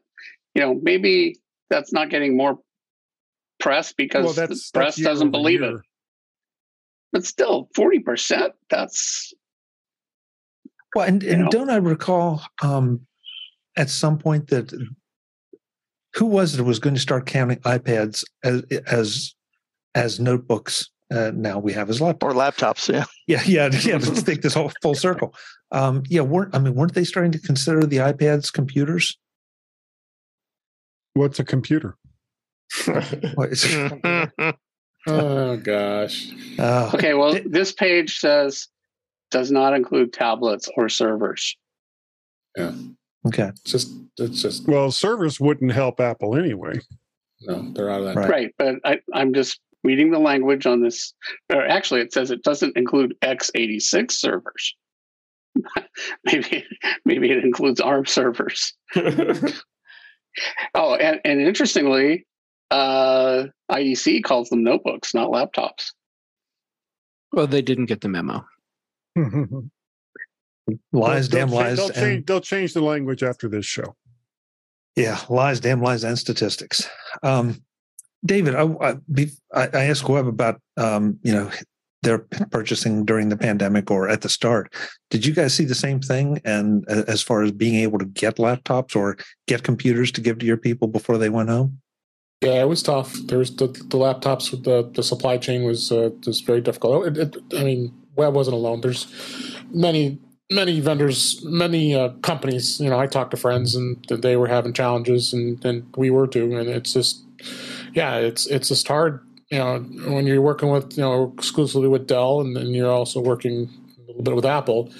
you 0.56 0.62
know, 0.62 0.80
maybe 0.82 1.38
that's 1.68 1.92
not 1.92 2.08
getting 2.08 2.36
more 2.36 2.58
press 3.60 3.92
because 3.92 4.36
well, 4.36 4.46
the 4.48 4.60
press 4.72 4.96
doesn't 4.96 5.30
believe 5.30 5.60
year. 5.60 5.76
it 5.78 5.80
but 7.12 7.24
still 7.24 7.68
40% 7.76 8.50
that's 8.68 9.32
well 10.94 11.06
and, 11.06 11.22
and 11.22 11.48
don't 11.50 11.70
i 11.70 11.76
recall 11.76 12.42
um, 12.62 13.00
at 13.76 13.88
some 13.88 14.18
point 14.18 14.48
that 14.48 14.72
who 16.14 16.26
was 16.26 16.58
it 16.58 16.62
was 16.62 16.78
going 16.78 16.94
to 16.94 17.00
start 17.00 17.26
counting 17.26 17.58
ipads 17.60 18.24
as 18.44 18.62
as 18.86 19.34
as 19.94 20.20
notebooks 20.20 20.90
uh, 21.14 21.30
now 21.34 21.58
we 21.58 21.72
have 21.72 21.88
as 21.88 22.00
laptops? 22.00 22.22
Or 22.24 22.32
laptops 22.32 22.92
yeah. 22.92 23.04
Yeah 23.26 23.42
yeah 23.46 23.80
yeah 23.82 23.96
let's 23.96 24.22
take 24.22 24.42
this 24.42 24.54
whole 24.54 24.72
full 24.82 24.94
circle. 25.06 25.34
Um, 25.72 26.02
yeah 26.08 26.22
weren't 26.22 26.54
i 26.54 26.58
mean 26.58 26.74
weren't 26.74 26.94
they 26.94 27.04
starting 27.04 27.32
to 27.32 27.38
consider 27.38 27.86
the 27.86 27.98
ipads 27.98 28.52
computers 28.52 29.16
what's 31.16 31.38
a 31.38 31.44
computer 31.44 31.96
Oh 35.06 35.56
gosh. 35.56 36.32
Uh, 36.58 36.90
okay, 36.94 37.14
well, 37.14 37.38
this 37.44 37.72
page 37.72 38.18
says 38.18 38.68
does 39.30 39.50
not 39.50 39.74
include 39.74 40.12
tablets 40.12 40.68
or 40.76 40.88
servers. 40.88 41.56
Yeah. 42.56 42.72
Okay. 43.26 43.48
It's 43.48 43.70
just 43.70 43.92
it's 44.18 44.42
just 44.42 44.66
well, 44.66 44.90
servers 44.90 45.38
wouldn't 45.38 45.72
help 45.72 46.00
Apple 46.00 46.36
anyway. 46.36 46.80
No, 47.42 47.70
they're 47.72 47.90
out 47.90 48.00
of 48.00 48.06
that. 48.06 48.16
Right, 48.16 48.28
right 48.28 48.54
but 48.58 48.74
I, 48.84 49.00
I'm 49.12 49.32
just 49.32 49.60
reading 49.84 50.10
the 50.10 50.18
language 50.18 50.66
on 50.66 50.82
this. 50.82 51.14
Or 51.52 51.64
actually, 51.64 52.00
it 52.00 52.12
says 52.12 52.30
it 52.30 52.42
doesn't 52.42 52.76
include 52.76 53.14
x86 53.22 54.10
servers. 54.10 54.74
maybe 56.24 56.64
maybe 57.04 57.30
it 57.30 57.44
includes 57.44 57.80
ARM 57.80 58.06
servers. 58.06 58.74
Oh, 60.74 60.94
and, 60.94 61.20
and 61.24 61.40
interestingly, 61.40 62.26
uh, 62.70 63.44
IDC 63.70 64.24
calls 64.24 64.48
them 64.48 64.64
notebooks, 64.64 65.14
not 65.14 65.30
laptops. 65.30 65.92
Well, 67.32 67.46
they 67.46 67.62
didn't 67.62 67.86
get 67.86 68.00
the 68.00 68.08
memo. 68.08 68.44
lies, 70.92 71.28
damn 71.28 71.50
lies. 71.50 71.76
They'll, 71.76 71.86
and, 71.86 71.94
change, 71.94 72.26
they'll 72.26 72.40
change 72.40 72.72
the 72.74 72.82
language 72.82 73.22
after 73.22 73.48
this 73.48 73.66
show. 73.66 73.94
Yeah, 74.96 75.20
lies, 75.28 75.60
damn 75.60 75.82
lies, 75.82 76.04
and 76.04 76.18
statistics. 76.18 76.88
Um, 77.22 77.62
David, 78.24 78.54
I, 78.54 78.62
I, 78.62 78.96
I 79.52 79.84
asked 79.84 80.08
Web 80.08 80.26
about 80.26 80.60
um, 80.76 81.18
you 81.22 81.32
know 81.32 81.50
their 82.06 82.20
purchasing 82.50 83.04
during 83.04 83.28
the 83.28 83.36
pandemic 83.36 83.90
or 83.90 84.08
at 84.08 84.22
the 84.22 84.28
start. 84.28 84.72
Did 85.10 85.26
you 85.26 85.34
guys 85.34 85.54
see 85.54 85.64
the 85.64 85.74
same 85.74 86.00
thing? 86.00 86.40
And 86.44 86.88
as 86.88 87.20
far 87.20 87.42
as 87.42 87.52
being 87.52 87.74
able 87.74 87.98
to 87.98 88.06
get 88.06 88.36
laptops 88.36 88.96
or 88.96 89.18
get 89.46 89.64
computers 89.64 90.12
to 90.12 90.20
give 90.20 90.38
to 90.38 90.46
your 90.46 90.56
people 90.56 90.88
before 90.88 91.18
they 91.18 91.28
went 91.28 91.50
home? 91.50 91.80
Yeah, 92.40 92.62
it 92.62 92.68
was 92.68 92.82
tough. 92.82 93.14
There 93.26 93.38
was 93.38 93.56
the, 93.56 93.66
the 93.66 93.98
laptops 93.98 94.50
the, 94.50 94.90
the 94.94 95.02
supply 95.02 95.38
chain 95.38 95.64
was 95.64 95.90
uh, 95.90 96.10
was 96.26 96.40
very 96.40 96.60
difficult. 96.60 97.06
It, 97.06 97.16
it, 97.18 97.36
I 97.58 97.64
mean, 97.64 97.92
Web 98.14 98.34
wasn't 98.34 98.54
alone. 98.54 98.82
There's 98.82 99.06
many 99.70 100.20
many 100.50 100.80
vendors, 100.80 101.42
many 101.44 101.94
uh, 101.94 102.10
companies. 102.22 102.78
You 102.78 102.90
know, 102.90 103.00
I 103.00 103.06
talked 103.06 103.32
to 103.32 103.36
friends 103.36 103.74
and 103.74 103.96
they 104.08 104.36
were 104.36 104.46
having 104.46 104.72
challenges, 104.72 105.32
and, 105.32 105.64
and 105.64 105.84
we 105.96 106.10
were 106.10 106.28
too. 106.28 106.56
And 106.56 106.68
it's 106.68 106.92
just, 106.92 107.24
yeah, 107.94 108.16
it's 108.18 108.46
it's 108.46 108.68
just 108.68 108.86
hard. 108.86 109.25
You 109.50 109.58
know, 109.58 109.78
when 110.12 110.26
you're 110.26 110.42
working 110.42 110.70
with 110.70 110.96
you 110.96 111.04
know 111.04 111.32
exclusively 111.36 111.88
with 111.88 112.06
Dell, 112.06 112.40
and 112.40 112.56
then 112.56 112.68
you're 112.68 112.90
also 112.90 113.20
working 113.20 113.70
a 113.98 114.06
little 114.08 114.22
bit 114.22 114.34
with 114.34 114.44
Apple, 114.44 114.90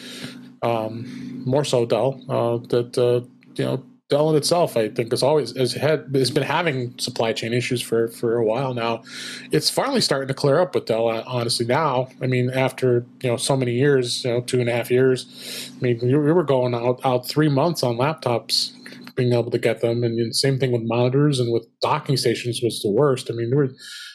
um, 0.62 1.42
more 1.44 1.64
so 1.64 1.84
Dell. 1.84 2.20
Uh, 2.28 2.58
that 2.68 2.96
uh, 2.96 3.26
you 3.56 3.64
know 3.64 3.82
Dell 4.08 4.30
in 4.30 4.36
itself, 4.36 4.76
I 4.76 4.88
think, 4.88 5.10
has 5.10 5.24
always 5.24 5.56
has 5.56 5.72
had 5.72 6.06
has 6.14 6.30
been 6.30 6.44
having 6.44 6.96
supply 6.96 7.32
chain 7.32 7.52
issues 7.52 7.82
for 7.82 8.06
for 8.06 8.36
a 8.36 8.44
while 8.44 8.72
now. 8.72 9.02
It's 9.50 9.68
finally 9.68 10.00
starting 10.00 10.28
to 10.28 10.34
clear 10.34 10.60
up 10.60 10.76
with 10.76 10.86
Dell. 10.86 11.08
Honestly, 11.08 11.66
now, 11.66 12.08
I 12.22 12.28
mean, 12.28 12.50
after 12.50 13.04
you 13.22 13.30
know 13.30 13.36
so 13.36 13.56
many 13.56 13.72
years, 13.72 14.24
you 14.24 14.30
know, 14.30 14.42
two 14.42 14.60
and 14.60 14.68
a 14.68 14.72
half 14.72 14.92
years. 14.92 15.72
I 15.76 15.82
mean, 15.82 15.98
we 16.00 16.14
were 16.14 16.44
going 16.44 16.72
out 16.72 17.00
out 17.04 17.26
three 17.26 17.48
months 17.48 17.82
on 17.82 17.96
laptops, 17.96 18.70
being 19.16 19.32
able 19.32 19.50
to 19.50 19.58
get 19.58 19.80
them, 19.80 20.04
and 20.04 20.34
same 20.34 20.58
thing 20.58 20.72
with 20.72 20.82
monitors 20.84 21.40
and 21.40 21.52
with 21.52 21.66
docking 21.80 22.16
stations 22.16 22.60
was 22.62 22.80
the 22.82 22.90
worst. 22.90 23.30
I 23.30 23.34
mean, 23.34 23.50
there 23.50 23.58
were 23.58 23.72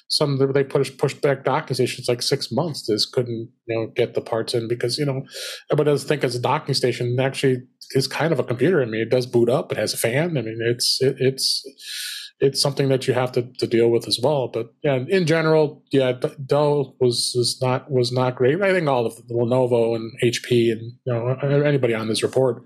some 0.07 0.37
they 0.53 0.63
pushed 0.63 0.97
pushed 0.97 1.21
back 1.21 1.45
docking 1.45 1.75
stations 1.75 2.07
like 2.07 2.21
six 2.21 2.51
months. 2.51 2.85
This 2.85 3.05
couldn't 3.05 3.49
you 3.65 3.75
know 3.75 3.87
get 3.95 4.13
the 4.13 4.21
parts 4.21 4.53
in 4.53 4.67
because 4.67 4.97
you 4.97 5.05
know 5.05 5.23
everybody 5.71 5.91
does 5.91 6.03
think 6.03 6.23
as 6.23 6.35
a 6.35 6.41
docking 6.41 6.75
station 6.75 7.17
actually 7.19 7.63
is 7.91 8.07
kind 8.07 8.33
of 8.33 8.39
a 8.39 8.43
computer. 8.43 8.81
I 8.81 8.85
mean, 8.85 9.01
it 9.01 9.09
does 9.09 9.25
boot 9.25 9.49
up. 9.49 9.71
It 9.71 9.77
has 9.77 9.93
a 9.93 9.97
fan. 9.97 10.37
I 10.37 10.41
mean, 10.41 10.59
it's 10.61 11.01
it, 11.01 11.15
it's 11.19 11.65
it's 12.41 12.59
something 12.59 12.89
that 12.89 13.07
you 13.07 13.13
have 13.13 13.31
to, 13.33 13.43
to 13.43 13.67
deal 13.67 13.89
with 13.89 14.07
as 14.07 14.19
well. 14.21 14.47
But 14.47 14.73
yeah, 14.83 14.99
in 15.07 15.27
general, 15.27 15.83
yeah, 15.91 16.13
Dell 16.45 16.95
was, 16.99 17.33
was 17.35 17.61
not 17.61 17.89
was 17.89 18.11
not 18.11 18.35
great. 18.35 18.59
I 18.61 18.73
think 18.73 18.87
all 18.87 19.05
of 19.05 19.15
the 19.15 19.33
Lenovo 19.35 19.95
and 19.95 20.11
HP 20.23 20.71
and 20.71 20.93
you 21.05 21.13
know 21.13 21.37
anybody 21.39 21.93
on 21.93 22.07
this 22.07 22.23
report, 22.23 22.63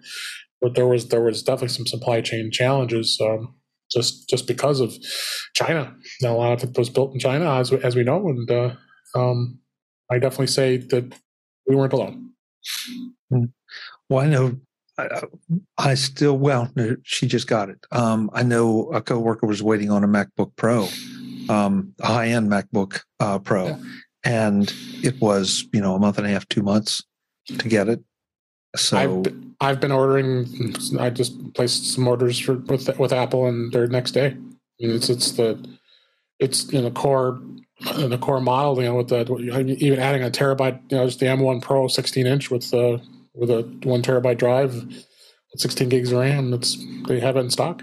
but 0.65 0.73
there 0.73 0.87
was 0.87 1.09
there 1.09 1.21
was 1.21 1.43
definitely 1.43 1.75
some 1.75 1.85
supply 1.85 2.21
chain 2.21 2.49
challenges. 2.51 3.19
Um, 3.21 3.53
just 3.91 4.27
just 4.27 4.47
because 4.47 4.79
of 4.79 4.95
China. 5.53 5.95
Now, 6.19 6.35
a 6.35 6.37
lot 6.37 6.53
of 6.53 6.67
it 6.67 6.75
was 6.75 6.89
built 6.89 7.13
in 7.13 7.19
China, 7.19 7.45
as 7.59 7.71
as 7.71 7.95
we 7.95 8.03
know, 8.03 8.27
and 8.27 8.49
uh, 8.49 8.73
um, 9.13 9.59
I 10.11 10.17
definitely 10.17 10.47
say 10.47 10.77
that 10.77 11.13
we 11.67 11.75
weren't 11.75 11.93
alone. 11.93 12.31
Hmm. 13.29 13.45
Well, 14.09 14.25
I 14.25 14.27
know 14.27 14.59
I, 14.97 15.21
I 15.77 15.93
still 15.93 16.35
well, 16.35 16.71
she 17.03 17.27
just 17.27 17.45
got 17.45 17.69
it. 17.69 17.85
Um, 17.91 18.31
I 18.33 18.41
know 18.41 18.89
a 18.91 19.03
coworker 19.03 19.45
was 19.45 19.61
waiting 19.61 19.91
on 19.91 20.03
a 20.03 20.07
MacBook 20.07 20.55
Pro, 20.55 20.87
um, 21.47 21.93
a 22.01 22.07
high 22.07 22.29
end 22.29 22.49
MacBook 22.49 23.01
uh, 23.19 23.37
Pro, 23.37 23.67
yeah. 23.67 23.77
and 24.23 24.73
it 25.03 25.21
was 25.21 25.65
you 25.71 25.81
know 25.81 25.93
a 25.93 25.99
month 25.99 26.17
and 26.17 26.25
a 26.25 26.31
half, 26.31 26.47
two 26.47 26.63
months 26.63 27.03
to 27.59 27.69
get 27.69 27.87
it. 27.87 28.01
So 28.75 28.97
I've, 28.97 29.33
I've 29.61 29.79
been 29.79 29.91
ordering. 29.91 30.75
I 30.99 31.09
just 31.09 31.53
placed 31.53 31.93
some 31.93 32.07
orders 32.07 32.39
for, 32.39 32.55
with 32.55 32.97
with 32.99 33.13
Apple, 33.13 33.47
and 33.47 33.71
they're 33.71 33.87
next 33.87 34.11
day. 34.11 34.27
I 34.27 34.85
mean, 34.85 34.95
it's 34.95 35.09
it's 35.09 35.31
the 35.31 35.63
it's 36.39 36.71
you 36.71 36.81
know 36.81 36.91
core 36.91 37.41
in 37.97 38.09
the 38.09 38.17
core 38.17 38.41
model. 38.41 38.77
You 38.81 38.89
know, 38.89 38.95
with 38.95 39.09
the 39.09 39.75
even 39.79 39.99
adding 39.99 40.23
a 40.23 40.29
terabyte. 40.29 40.81
You 40.91 40.97
know, 40.97 41.05
just 41.05 41.19
the 41.19 41.27
M1 41.27 41.61
Pro 41.61 41.87
16 41.87 42.27
inch 42.27 42.51
with 42.51 42.69
the 42.71 43.01
with 43.33 43.49
a 43.49 43.61
one 43.83 44.01
terabyte 44.01 44.37
drive, 44.37 45.05
16 45.55 45.89
gigs 45.89 46.11
of 46.11 46.19
RAM. 46.19 46.51
That's 46.51 46.77
they 47.07 47.19
have 47.19 47.37
it 47.37 47.41
in 47.41 47.49
stock. 47.49 47.81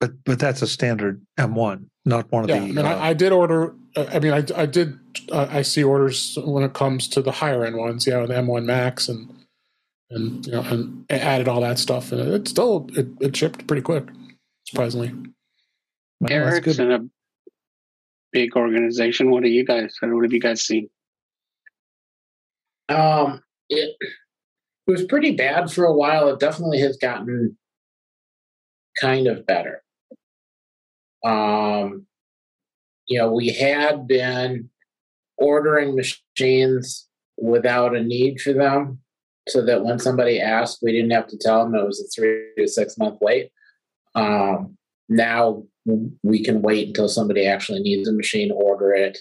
But 0.00 0.24
but 0.24 0.38
that's 0.38 0.62
a 0.62 0.66
standard 0.66 1.24
M1, 1.38 1.86
not 2.04 2.30
one 2.30 2.44
of 2.44 2.50
yeah, 2.50 2.60
the. 2.60 2.64
I 2.64 2.68
mean, 2.68 2.78
uh, 2.78 2.88
I, 2.88 3.08
I, 3.08 3.12
did 3.14 3.32
order. 3.32 3.74
I 3.96 4.18
mean, 4.18 4.32
I 4.32 4.44
I 4.56 4.66
did. 4.66 4.98
Uh, 5.30 5.46
I 5.50 5.62
see 5.62 5.84
orders 5.84 6.36
when 6.44 6.64
it 6.64 6.72
comes 6.72 7.08
to 7.08 7.22
the 7.22 7.32
higher 7.32 7.64
end 7.64 7.76
ones. 7.76 8.06
Yeah, 8.06 8.26
the 8.26 8.34
M1 8.34 8.64
Max 8.64 9.08
and 9.08 9.33
and 10.14 10.46
you 10.46 10.52
know 10.52 10.62
and 10.62 11.04
added 11.10 11.48
all 11.48 11.60
that 11.60 11.78
stuff, 11.78 12.12
and 12.12 12.20
it 12.20 12.48
still 12.48 12.88
it, 12.94 13.08
it 13.20 13.36
shipped 13.36 13.66
pretty 13.66 13.82
quick, 13.82 14.08
surprisingly. 14.64 15.12
Well, 16.20 16.32
Eric's 16.32 16.78
in 16.78 16.92
a 16.92 17.00
big 18.32 18.56
organization. 18.56 19.30
What 19.30 19.42
do 19.42 19.48
you 19.48 19.64
guys? 19.64 19.96
What 20.00 20.22
have 20.22 20.32
you 20.32 20.40
guys 20.40 20.62
seen? 20.62 20.88
Um, 22.88 23.42
it 23.68 23.96
it 24.00 24.90
was 24.90 25.04
pretty 25.04 25.32
bad 25.32 25.70
for 25.70 25.84
a 25.84 25.92
while. 25.92 26.28
It 26.28 26.40
definitely 26.40 26.80
has 26.80 26.96
gotten 26.96 27.56
kind 29.00 29.26
of 29.26 29.46
better. 29.46 29.82
Um, 31.24 32.06
you 33.06 33.18
know, 33.18 33.32
we 33.32 33.48
had 33.48 34.06
been 34.06 34.70
ordering 35.36 35.96
machines 35.96 37.08
without 37.36 37.96
a 37.96 38.02
need 38.02 38.40
for 38.40 38.52
them 38.52 39.00
so 39.48 39.64
that 39.64 39.84
when 39.84 39.98
somebody 39.98 40.40
asked, 40.40 40.78
we 40.82 40.92
didn't 40.92 41.10
have 41.10 41.26
to 41.28 41.38
tell 41.38 41.64
them 41.64 41.74
it 41.74 41.84
was 41.84 42.00
a 42.00 42.08
three 42.08 42.48
to 42.58 42.66
six 42.66 42.96
month 42.96 43.18
wait. 43.20 43.50
Um, 44.14 44.76
now 45.08 45.64
we 46.22 46.42
can 46.42 46.62
wait 46.62 46.88
until 46.88 47.08
somebody 47.08 47.46
actually 47.46 47.80
needs 47.80 48.08
a 48.08 48.12
machine, 48.12 48.50
order 48.50 48.92
it, 48.92 49.18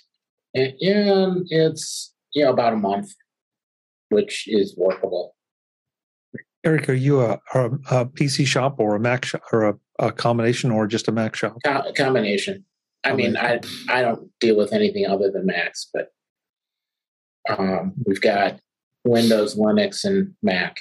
and, 0.54 0.74
and 0.82 1.48
it's 1.50 2.14
you 2.34 2.44
know 2.44 2.52
about 2.52 2.74
a 2.74 2.78
month, 2.78 3.12
which 4.10 4.46
is 4.48 4.76
workable. 4.78 5.36
Eric, 6.66 6.88
are 6.88 6.94
you 6.94 7.22
a, 7.22 7.40
a, 7.54 7.66
a 7.92 8.06
PC 8.06 8.48
shop 8.48 8.80
or 8.80 8.96
a 8.96 9.00
Mac 9.00 9.26
shop 9.26 9.42
or 9.52 9.68
a, 9.68 9.76
a 10.00 10.12
combination 10.14 10.72
or 10.72 10.88
just 10.88 11.10
a 11.10 11.12
Mac 11.12 11.36
shop? 11.36 11.58
Co- 11.66 11.92
combination. 11.98 12.64
I 13.04 13.14
mean, 13.14 13.36
I 13.36 13.60
I 13.90 14.02
don't 14.02 14.30
deal 14.40 14.56
with 14.56 14.72
anything 14.72 15.06
other 15.06 15.30
than 15.30 15.46
Macs, 15.46 15.90
but 15.94 16.08
um, 17.50 17.94
we've 18.06 18.22
got 18.22 18.60
Windows, 19.04 19.56
Linux, 19.56 20.06
and 20.06 20.34
Mac. 20.42 20.78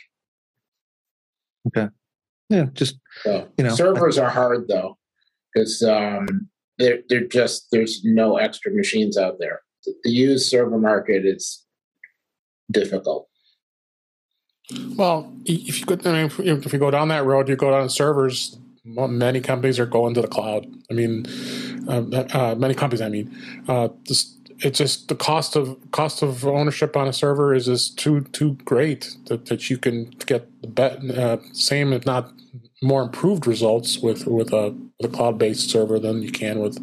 Okay. 1.66 1.88
Yeah, 2.48 2.66
just 2.72 2.98
so, 3.22 3.48
you 3.56 3.64
know, 3.64 3.74
servers 3.74 4.18
are 4.18 4.28
hard 4.28 4.68
though 4.68 4.98
because 5.52 5.82
um, 5.82 6.48
they're 6.78 7.00
they're 7.08 7.26
just 7.26 7.68
there's 7.72 8.04
no 8.04 8.36
extra 8.36 8.72
machines 8.72 9.16
out 9.16 9.36
there. 9.38 9.62
The 9.84 10.10
used 10.10 10.48
server 10.48 10.78
market 10.78 11.24
is 11.24 11.64
difficult. 12.70 13.28
Well, 14.96 15.32
if 15.44 15.80
you 15.80 15.86
could, 15.86 16.06
I 16.06 16.28
mean, 16.28 16.32
if 16.38 16.72
you 16.72 16.78
go 16.78 16.90
down 16.90 17.08
that 17.08 17.24
road, 17.24 17.48
you 17.48 17.56
go 17.56 17.70
down 17.70 17.88
servers. 17.88 18.58
Many 18.84 19.40
companies 19.40 19.78
are 19.78 19.86
going 19.86 20.14
to 20.14 20.22
the 20.22 20.28
cloud. 20.28 20.66
I 20.90 20.94
mean, 20.94 21.26
uh, 21.88 22.26
uh, 22.32 22.54
many 22.56 22.74
companies. 22.74 23.00
I 23.00 23.08
mean, 23.08 23.64
uh, 23.68 23.88
this, 24.06 24.36
it's 24.62 24.78
just 24.78 25.08
the 25.08 25.14
cost 25.14 25.56
of 25.56 25.76
cost 25.90 26.22
of 26.22 26.46
ownership 26.46 26.96
on 26.96 27.08
a 27.08 27.12
server 27.12 27.54
is 27.54 27.66
just 27.66 27.98
too 27.98 28.22
too 28.32 28.54
great 28.64 29.16
that, 29.26 29.46
that 29.46 29.68
you 29.68 29.76
can 29.76 30.04
get 30.26 30.48
the 30.62 30.68
bet, 30.68 31.04
uh, 31.10 31.38
same 31.52 31.92
if 31.92 32.06
not 32.06 32.32
more 32.82 33.02
improved 33.02 33.46
results 33.46 33.98
with 33.98 34.26
with 34.26 34.52
a, 34.52 34.74
with 35.00 35.12
a 35.12 35.14
cloud 35.14 35.38
based 35.38 35.70
server 35.70 35.98
than 35.98 36.22
you 36.22 36.30
can 36.30 36.60
with 36.60 36.78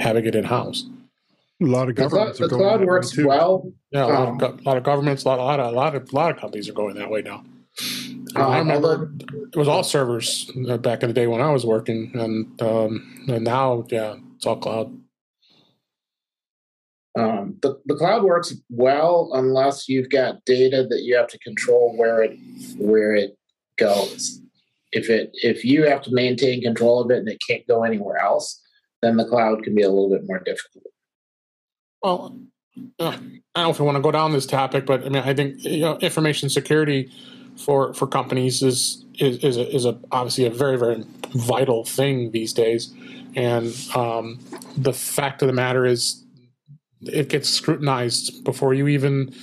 having 0.00 0.26
it 0.26 0.34
in 0.34 0.44
house. 0.44 0.84
A 1.60 1.64
lot 1.64 1.88
of 1.88 1.94
governments. 1.94 2.38
The, 2.38 2.48
cloud, 2.48 2.58
the 2.58 2.64
cloud 2.64 2.86
works 2.86 3.16
well. 3.16 3.72
Yeah, 3.92 4.06
a 4.06 4.06
lot, 4.06 4.28
um, 4.28 4.42
of, 4.42 4.60
a 4.60 4.62
lot, 4.64 4.76
of, 4.76 4.82
governments, 4.82 5.22
a 5.22 5.28
lot, 5.28 5.38
a 5.38 5.42
lot, 5.42 5.60
of, 5.60 5.72
a 5.72 5.76
lot 5.76 5.94
of, 5.94 6.12
a 6.12 6.16
lot 6.16 6.30
of 6.32 6.38
companies 6.38 6.68
are 6.68 6.72
going 6.72 6.96
that 6.96 7.08
way 7.08 7.22
now. 7.22 7.44
Uh, 8.34 8.48
I 8.48 8.58
remember 8.58 9.12
it 9.52 9.56
was 9.56 9.68
all 9.68 9.84
servers 9.84 10.50
uh, 10.68 10.76
back 10.78 11.02
in 11.02 11.08
the 11.08 11.14
day 11.14 11.26
when 11.26 11.40
I 11.40 11.50
was 11.50 11.64
working, 11.64 12.10
and 12.14 12.62
um, 12.62 13.26
and 13.28 13.44
now, 13.44 13.84
yeah, 13.90 14.16
it's 14.36 14.46
all 14.46 14.56
cloud. 14.56 14.98
Um, 17.18 17.58
the, 17.60 17.78
the 17.84 17.94
cloud 17.94 18.22
works 18.22 18.54
well 18.70 19.30
unless 19.34 19.88
you've 19.88 20.08
got 20.08 20.44
data 20.46 20.86
that 20.88 21.02
you 21.02 21.14
have 21.16 21.28
to 21.28 21.38
control 21.40 21.94
where 21.96 22.22
it 22.22 22.38
where 22.78 23.14
it 23.14 23.36
goes. 23.76 24.40
If 24.92 25.10
it 25.10 25.30
if 25.34 25.64
you 25.64 25.84
have 25.84 26.02
to 26.02 26.14
maintain 26.14 26.62
control 26.62 27.02
of 27.02 27.10
it 27.10 27.18
and 27.18 27.28
it 27.28 27.42
can't 27.46 27.66
go 27.66 27.82
anywhere 27.84 28.16
else, 28.16 28.62
then 29.02 29.16
the 29.16 29.26
cloud 29.26 29.62
can 29.62 29.74
be 29.74 29.82
a 29.82 29.90
little 29.90 30.10
bit 30.10 30.22
more 30.26 30.38
difficult. 30.38 30.84
Well, 32.02 32.38
uh, 32.98 33.08
I 33.08 33.10
don't 33.10 33.42
know 33.56 33.70
if 33.70 33.78
we 33.78 33.84
want 33.84 33.96
to 33.96 34.02
go 34.02 34.10
down 34.10 34.32
this 34.32 34.46
topic, 34.46 34.86
but 34.86 35.04
I 35.04 35.08
mean, 35.08 35.22
I 35.22 35.34
think 35.34 35.62
you 35.62 35.80
know, 35.80 35.98
information 35.98 36.48
security 36.48 37.12
for 37.56 37.92
for 37.94 38.06
companies 38.06 38.62
is 38.62 39.04
is 39.18 39.42
is 39.44 39.56
a, 39.56 39.74
is 39.74 39.84
a 39.84 39.98
obviously 40.10 40.46
a 40.46 40.50
very 40.50 40.78
very 40.78 41.04
vital 41.34 41.84
thing 41.84 42.30
these 42.30 42.52
days, 42.52 42.92
and 43.36 43.74
um, 43.94 44.38
the 44.76 44.92
fact 44.92 45.42
of 45.42 45.48
the 45.48 45.52
matter 45.52 45.84
is, 45.84 46.21
it 47.04 47.28
gets 47.28 47.48
scrutinized 47.48 48.44
before 48.44 48.74
you 48.74 48.88
even 48.88 49.34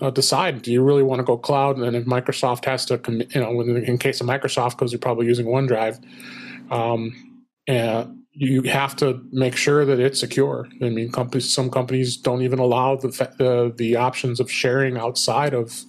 uh, 0.00 0.10
decide. 0.10 0.62
Do 0.62 0.72
you 0.72 0.82
really 0.82 1.02
want 1.02 1.20
to 1.20 1.24
go 1.24 1.36
cloud? 1.36 1.78
And 1.78 1.96
if 1.96 2.04
Microsoft 2.04 2.64
has 2.64 2.84
to, 2.86 3.00
you 3.08 3.40
know, 3.40 3.60
in 3.60 3.98
case 3.98 4.20
of 4.20 4.26
Microsoft, 4.26 4.72
because 4.72 4.92
you're 4.92 4.98
probably 4.98 5.26
using 5.26 5.46
OneDrive. 5.46 6.02
Um, 6.70 7.32
you 8.34 8.62
have 8.62 8.96
to 8.96 9.22
make 9.30 9.56
sure 9.56 9.84
that 9.84 10.00
it's 10.00 10.18
secure. 10.18 10.68
I 10.80 10.88
mean, 10.88 11.12
companies, 11.12 11.52
some 11.52 11.70
companies 11.70 12.16
don't 12.16 12.42
even 12.42 12.58
allow 12.58 12.96
the 12.96 13.08
the, 13.38 13.72
the 13.76 13.96
options 13.96 14.40
of 14.40 14.50
sharing 14.50 14.96
outside 14.96 15.52
of 15.54 15.82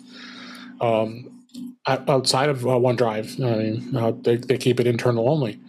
um, 0.81 1.45
outside 1.85 2.49
of 2.49 2.65
uh, 2.65 2.71
OneDrive. 2.71 3.43
I 3.43 3.57
mean, 3.57 3.95
uh, 3.95 4.11
they 4.11 4.35
they 4.35 4.57
keep 4.57 4.79
it 4.79 4.87
internal 4.87 5.29
only, 5.29 5.59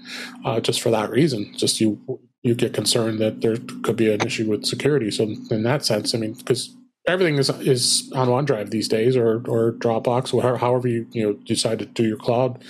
uh, 0.44 0.61
just 0.61 0.80
for 0.82 0.90
that 0.90 1.11
reason. 1.11 1.52
Just 1.56 1.80
you 1.80 2.20
you 2.44 2.54
get 2.54 2.74
concerned 2.74 3.18
that 3.20 3.40
there 3.40 3.56
could 3.82 3.96
be 3.96 4.12
an 4.12 4.20
issue 4.20 4.48
with 4.48 4.66
security. 4.66 5.10
So 5.10 5.24
in 5.50 5.62
that 5.64 5.84
sense, 5.84 6.14
I 6.14 6.18
mean, 6.18 6.34
because 6.34 6.72
everything 7.08 7.36
is 7.36 7.50
is 7.60 8.12
on 8.14 8.28
OneDrive 8.28 8.70
these 8.70 8.86
days, 8.86 9.16
or 9.16 9.42
or 9.48 9.72
Dropbox, 9.72 10.32
whatever, 10.32 10.58
however 10.58 10.86
you 10.86 11.06
you 11.10 11.24
know 11.24 11.32
decide 11.44 11.80
to 11.80 11.86
do 11.86 12.04
your 12.04 12.18
cloud. 12.18 12.62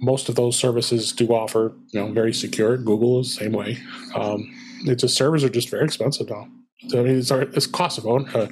Most 0.00 0.30
of 0.30 0.36
those 0.36 0.56
services 0.56 1.12
do 1.12 1.28
offer 1.28 1.74
you 1.92 2.00
know 2.00 2.12
very 2.12 2.32
secure. 2.32 2.78
Google 2.78 3.20
is 3.20 3.34
the 3.34 3.44
same 3.44 3.52
way. 3.52 3.78
Um, 4.14 4.50
it's 4.86 5.02
just 5.02 5.16
servers 5.16 5.44
are 5.44 5.50
just 5.50 5.68
very 5.68 5.84
expensive 5.84 6.30
now. 6.30 6.48
So, 6.88 7.00
I 7.00 7.02
mean, 7.02 7.18
it's, 7.18 7.30
it's 7.30 7.66
cost 7.66 7.98
of 7.98 8.06
own 8.06 8.26
uh, 8.30 8.48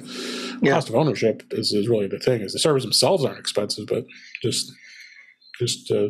yeah. 0.61 0.73
cost 0.73 0.89
of 0.89 0.95
ownership 0.95 1.41
is, 1.49 1.71
is 1.71 1.87
really 1.87 2.07
the 2.07 2.19
thing. 2.19 2.41
Is 2.41 2.53
the 2.53 2.59
servers 2.59 2.83
themselves 2.83 3.25
aren't 3.25 3.39
expensive, 3.39 3.87
but 3.87 4.05
just 4.43 4.71
just 5.57 5.89
uh, 5.89 6.09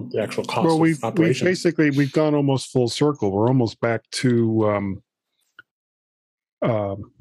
the 0.00 0.22
actual 0.22 0.44
cost. 0.44 0.66
Well, 0.66 0.78
we've, 0.78 1.02
we've 1.02 1.42
basically 1.42 1.90
we've 1.90 2.12
gone 2.12 2.34
almost 2.34 2.70
full 2.72 2.88
circle. 2.88 3.30
We're 3.30 3.48
almost 3.48 3.80
back 3.80 4.08
to 4.12 4.70
um, 4.70 5.02
um, 6.62 7.12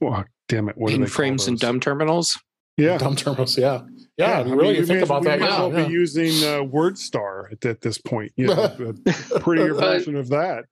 well, 0.00 0.24
damn 0.48 0.68
it, 0.68 0.76
what 0.76 1.08
frames 1.08 1.48
and 1.48 1.58
dumb 1.58 1.80
terminals. 1.80 2.38
Yeah, 2.76 2.98
dumb 2.98 3.16
terminals. 3.16 3.56
Yeah, 3.56 3.82
yeah. 4.16 4.44
yeah 4.44 4.52
really, 4.54 4.78
you 4.78 4.86
think 4.86 5.02
about 5.02 5.24
that, 5.24 5.40
yeah, 5.40 5.66
yeah. 5.66 5.86
be 5.86 5.92
using 5.92 6.30
uh, 6.46 6.62
WordStar 6.64 7.52
at, 7.52 7.64
at 7.64 7.80
this 7.82 7.98
point. 7.98 8.32
You 8.36 8.48
know, 8.48 8.74
a 9.34 9.40
prettier 9.40 9.74
version 9.74 10.16
of 10.16 10.28
that. 10.28 10.64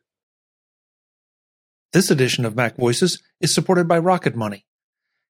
This 1.93 2.11
edition 2.11 2.45
of 2.45 2.55
Mac 2.55 2.77
Voices 2.77 3.23
is 3.41 3.55
supported 3.55 3.89
by 3.89 3.99
Rocket 3.99 4.37
Money. 4.37 4.67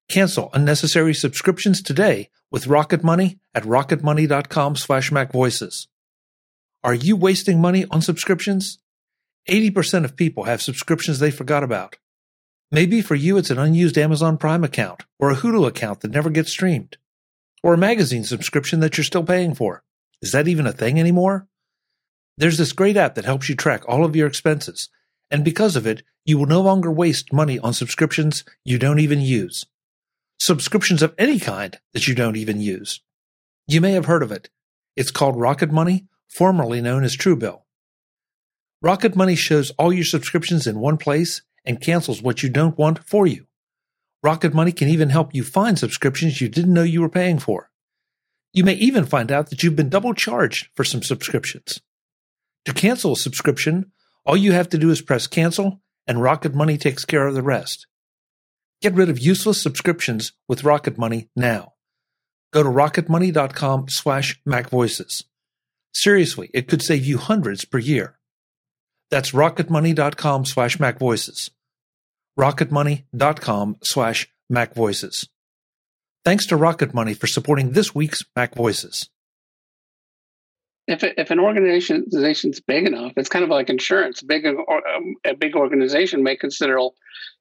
Cancel 0.09 0.49
unnecessary 0.53 1.13
subscriptions 1.13 1.81
today 1.81 2.29
with 2.51 2.67
Rocket 2.67 3.03
Money 3.03 3.39
at 3.53 3.63
rocketmoney.com 3.63 4.75
slash 4.75 5.11
macvoices. 5.11 5.87
Are 6.83 6.93
you 6.93 7.17
wasting 7.17 7.59
money 7.59 7.85
on 7.91 8.01
subscriptions? 8.01 8.79
80% 9.49 10.05
of 10.05 10.15
people 10.15 10.45
have 10.45 10.61
subscriptions 10.61 11.19
they 11.19 11.31
forgot 11.31 11.63
about. 11.63 11.97
Maybe 12.71 13.01
for 13.01 13.15
you 13.15 13.37
it's 13.37 13.49
an 13.49 13.59
unused 13.59 13.97
Amazon 13.97 14.37
Prime 14.37 14.63
account 14.63 15.03
or 15.19 15.29
a 15.29 15.35
Hulu 15.35 15.67
account 15.67 16.01
that 16.01 16.11
never 16.11 16.29
gets 16.29 16.51
streamed. 16.51 16.97
Or 17.61 17.73
a 17.73 17.77
magazine 17.77 18.23
subscription 18.23 18.79
that 18.79 18.97
you're 18.97 19.03
still 19.03 19.23
paying 19.23 19.55
for. 19.55 19.83
Is 20.21 20.31
that 20.31 20.47
even 20.47 20.65
a 20.65 20.71
thing 20.71 20.99
anymore? 20.99 21.47
There's 22.37 22.57
this 22.57 22.71
great 22.71 22.95
app 22.95 23.15
that 23.15 23.25
helps 23.25 23.49
you 23.49 23.55
track 23.55 23.83
all 23.85 24.05
of 24.05 24.15
your 24.15 24.27
expenses, 24.27 24.87
and 25.29 25.43
because 25.43 25.75
of 25.75 25.85
it, 25.85 26.03
you 26.23 26.37
will 26.37 26.45
no 26.45 26.61
longer 26.61 26.89
waste 26.89 27.33
money 27.33 27.59
on 27.59 27.73
subscriptions 27.73 28.45
you 28.63 28.79
don't 28.79 28.99
even 28.99 29.19
use. 29.19 29.65
Subscriptions 30.39 31.01
of 31.01 31.13
any 31.17 31.39
kind 31.39 31.77
that 31.93 32.07
you 32.07 32.15
don't 32.15 32.37
even 32.37 32.61
use. 32.61 33.01
You 33.67 33.81
may 33.81 33.91
have 33.91 34.05
heard 34.05 34.23
of 34.23 34.31
it. 34.31 34.49
It's 34.95 35.11
called 35.11 35.37
Rocket 35.37 35.71
Money, 35.71 36.05
formerly 36.29 36.81
known 36.81 37.03
as 37.03 37.17
Truebill. 37.17 37.63
Rocket 38.81 39.15
Money 39.15 39.35
shows 39.35 39.71
all 39.71 39.91
your 39.91 40.05
subscriptions 40.05 40.65
in 40.65 40.79
one 40.79 40.97
place 40.97 41.41
and 41.65 41.81
cancels 41.81 42.21
what 42.21 42.41
you 42.41 42.49
don't 42.49 42.77
want 42.77 43.03
for 43.03 43.27
you. 43.27 43.45
Rocket 44.23 44.53
Money 44.53 44.71
can 44.71 44.87
even 44.87 45.09
help 45.09 45.35
you 45.35 45.43
find 45.43 45.77
subscriptions 45.77 46.39
you 46.39 46.47
didn't 46.47 46.73
know 46.73 46.83
you 46.83 47.01
were 47.01 47.09
paying 47.09 47.39
for. 47.39 47.69
You 48.53 48.63
may 48.63 48.73
even 48.75 49.05
find 49.05 49.31
out 49.31 49.49
that 49.49 49.63
you've 49.63 49.75
been 49.75 49.89
double 49.89 50.13
charged 50.13 50.69
for 50.75 50.83
some 50.83 51.03
subscriptions. 51.03 51.81
To 52.65 52.73
cancel 52.73 53.13
a 53.13 53.17
subscription, 53.17 53.91
all 54.25 54.37
you 54.37 54.51
have 54.53 54.69
to 54.69 54.77
do 54.77 54.89
is 54.89 55.01
press 55.01 55.27
cancel 55.27 55.81
and 56.07 56.21
Rocket 56.21 56.55
Money 56.55 56.77
takes 56.77 57.05
care 57.05 57.27
of 57.27 57.35
the 57.35 57.43
rest. 57.43 57.85
Get 58.81 58.95
rid 58.95 59.09
of 59.09 59.19
useless 59.19 59.61
subscriptions 59.61 60.33
with 60.47 60.63
Rocket 60.63 60.97
Money 60.97 61.29
now. 61.35 61.73
Go 62.51 62.63
to 62.63 62.69
rocketmoney.com 62.69 63.89
slash 63.89 64.41
macvoices. 64.47 65.25
Seriously, 65.93 66.49
it 66.53 66.67
could 66.67 66.81
save 66.81 67.05
you 67.05 67.17
hundreds 67.17 67.65
per 67.65 67.77
year. 67.77 68.17
That's 69.09 69.31
rocketmoney.com 69.31 70.45
slash 70.45 70.77
macvoices. 70.77 71.49
rocketmoney.com 72.37 73.77
slash 73.83 74.27
macvoices. 74.51 75.27
Thanks 76.25 76.45
to 76.47 76.57
Rocket 76.57 76.93
Money 76.93 77.13
for 77.13 77.27
supporting 77.27 77.71
this 77.71 77.95
week's 77.95 78.23
Mac 78.35 78.53
Voices. 78.55 79.09
If, 80.87 81.03
if 81.03 81.31
an 81.31 81.39
organization 81.39 82.05
is 82.11 82.59
big 82.59 82.87
enough, 82.87 83.13
it's 83.15 83.29
kind 83.29 83.43
of 83.43 83.49
like 83.49 83.69
insurance. 83.69 84.21
Big 84.21 84.45
um, 84.45 84.57
a 85.23 85.35
big 85.35 85.55
organization 85.55 86.23
may 86.23 86.35
consider 86.35 86.79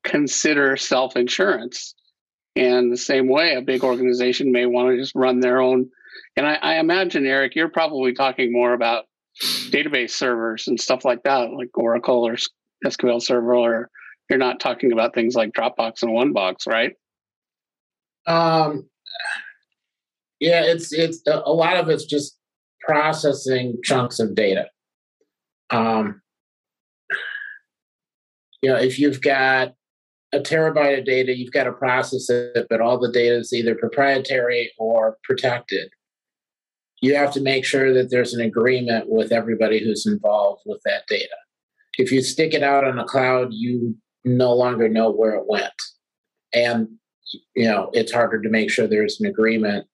consider 0.04 0.76
self 0.76 1.16
insurance, 1.16 1.94
and 2.54 2.92
the 2.92 2.98
same 2.98 3.28
way, 3.28 3.54
a 3.54 3.62
big 3.62 3.84
organization 3.84 4.52
may 4.52 4.66
want 4.66 4.90
to 4.90 4.98
just 4.98 5.14
run 5.14 5.40
their 5.40 5.60
own. 5.60 5.90
And 6.36 6.46
I, 6.46 6.54
I 6.54 6.74
imagine, 6.78 7.26
Eric, 7.26 7.54
you're 7.54 7.68
probably 7.68 8.12
talking 8.12 8.52
more 8.52 8.72
about 8.72 9.04
database 9.40 10.10
servers 10.10 10.68
and 10.68 10.80
stuff 10.80 11.04
like 11.04 11.22
that, 11.24 11.52
like 11.52 11.76
Oracle 11.76 12.26
or 12.26 12.36
SQL 12.84 13.22
Server, 13.22 13.54
or 13.54 13.90
you're 14.28 14.38
not 14.38 14.60
talking 14.60 14.92
about 14.92 15.14
things 15.14 15.34
like 15.34 15.52
Dropbox 15.52 16.02
and 16.02 16.12
OneBox, 16.12 16.66
right? 16.66 16.92
Um, 18.26 18.88
yeah, 20.40 20.62
it's 20.64 20.92
it's 20.92 21.22
a 21.26 21.52
lot 21.52 21.76
of 21.76 21.88
it's 21.88 22.04
just 22.04 22.36
processing 22.80 23.78
chunks 23.82 24.20
of 24.20 24.34
data. 24.34 24.66
Um, 25.70 26.20
you 28.62 28.70
know, 28.70 28.76
if 28.76 28.98
you've 28.98 29.20
got 29.20 29.74
a 30.32 30.40
terabyte 30.40 30.98
of 30.98 31.04
data, 31.04 31.36
you've 31.36 31.52
got 31.52 31.64
to 31.64 31.72
process 31.72 32.28
it, 32.28 32.66
but 32.68 32.80
all 32.80 32.98
the 32.98 33.10
data 33.10 33.36
is 33.36 33.52
either 33.52 33.74
proprietary 33.74 34.72
or 34.78 35.16
protected 35.24 35.90
you 37.00 37.14
have 37.14 37.32
to 37.32 37.40
make 37.40 37.64
sure 37.64 37.92
that 37.94 38.10
there's 38.10 38.34
an 38.34 38.40
agreement 38.40 39.06
with 39.08 39.32
everybody 39.32 39.82
who's 39.82 40.06
involved 40.06 40.62
with 40.66 40.80
that 40.84 41.06
data. 41.08 41.36
If 41.98 42.12
you 42.12 42.22
stick 42.22 42.54
it 42.54 42.62
out 42.62 42.84
on 42.84 42.96
the 42.96 43.04
cloud, 43.04 43.48
you 43.52 43.96
no 44.24 44.52
longer 44.54 44.88
know 44.88 45.10
where 45.10 45.34
it 45.34 45.46
went. 45.46 45.72
And 46.52 46.88
you 47.54 47.68
know, 47.68 47.90
it's 47.92 48.12
harder 48.12 48.40
to 48.40 48.48
make 48.48 48.70
sure 48.70 48.86
there's 48.86 49.20
an 49.20 49.26
agreement 49.26 49.86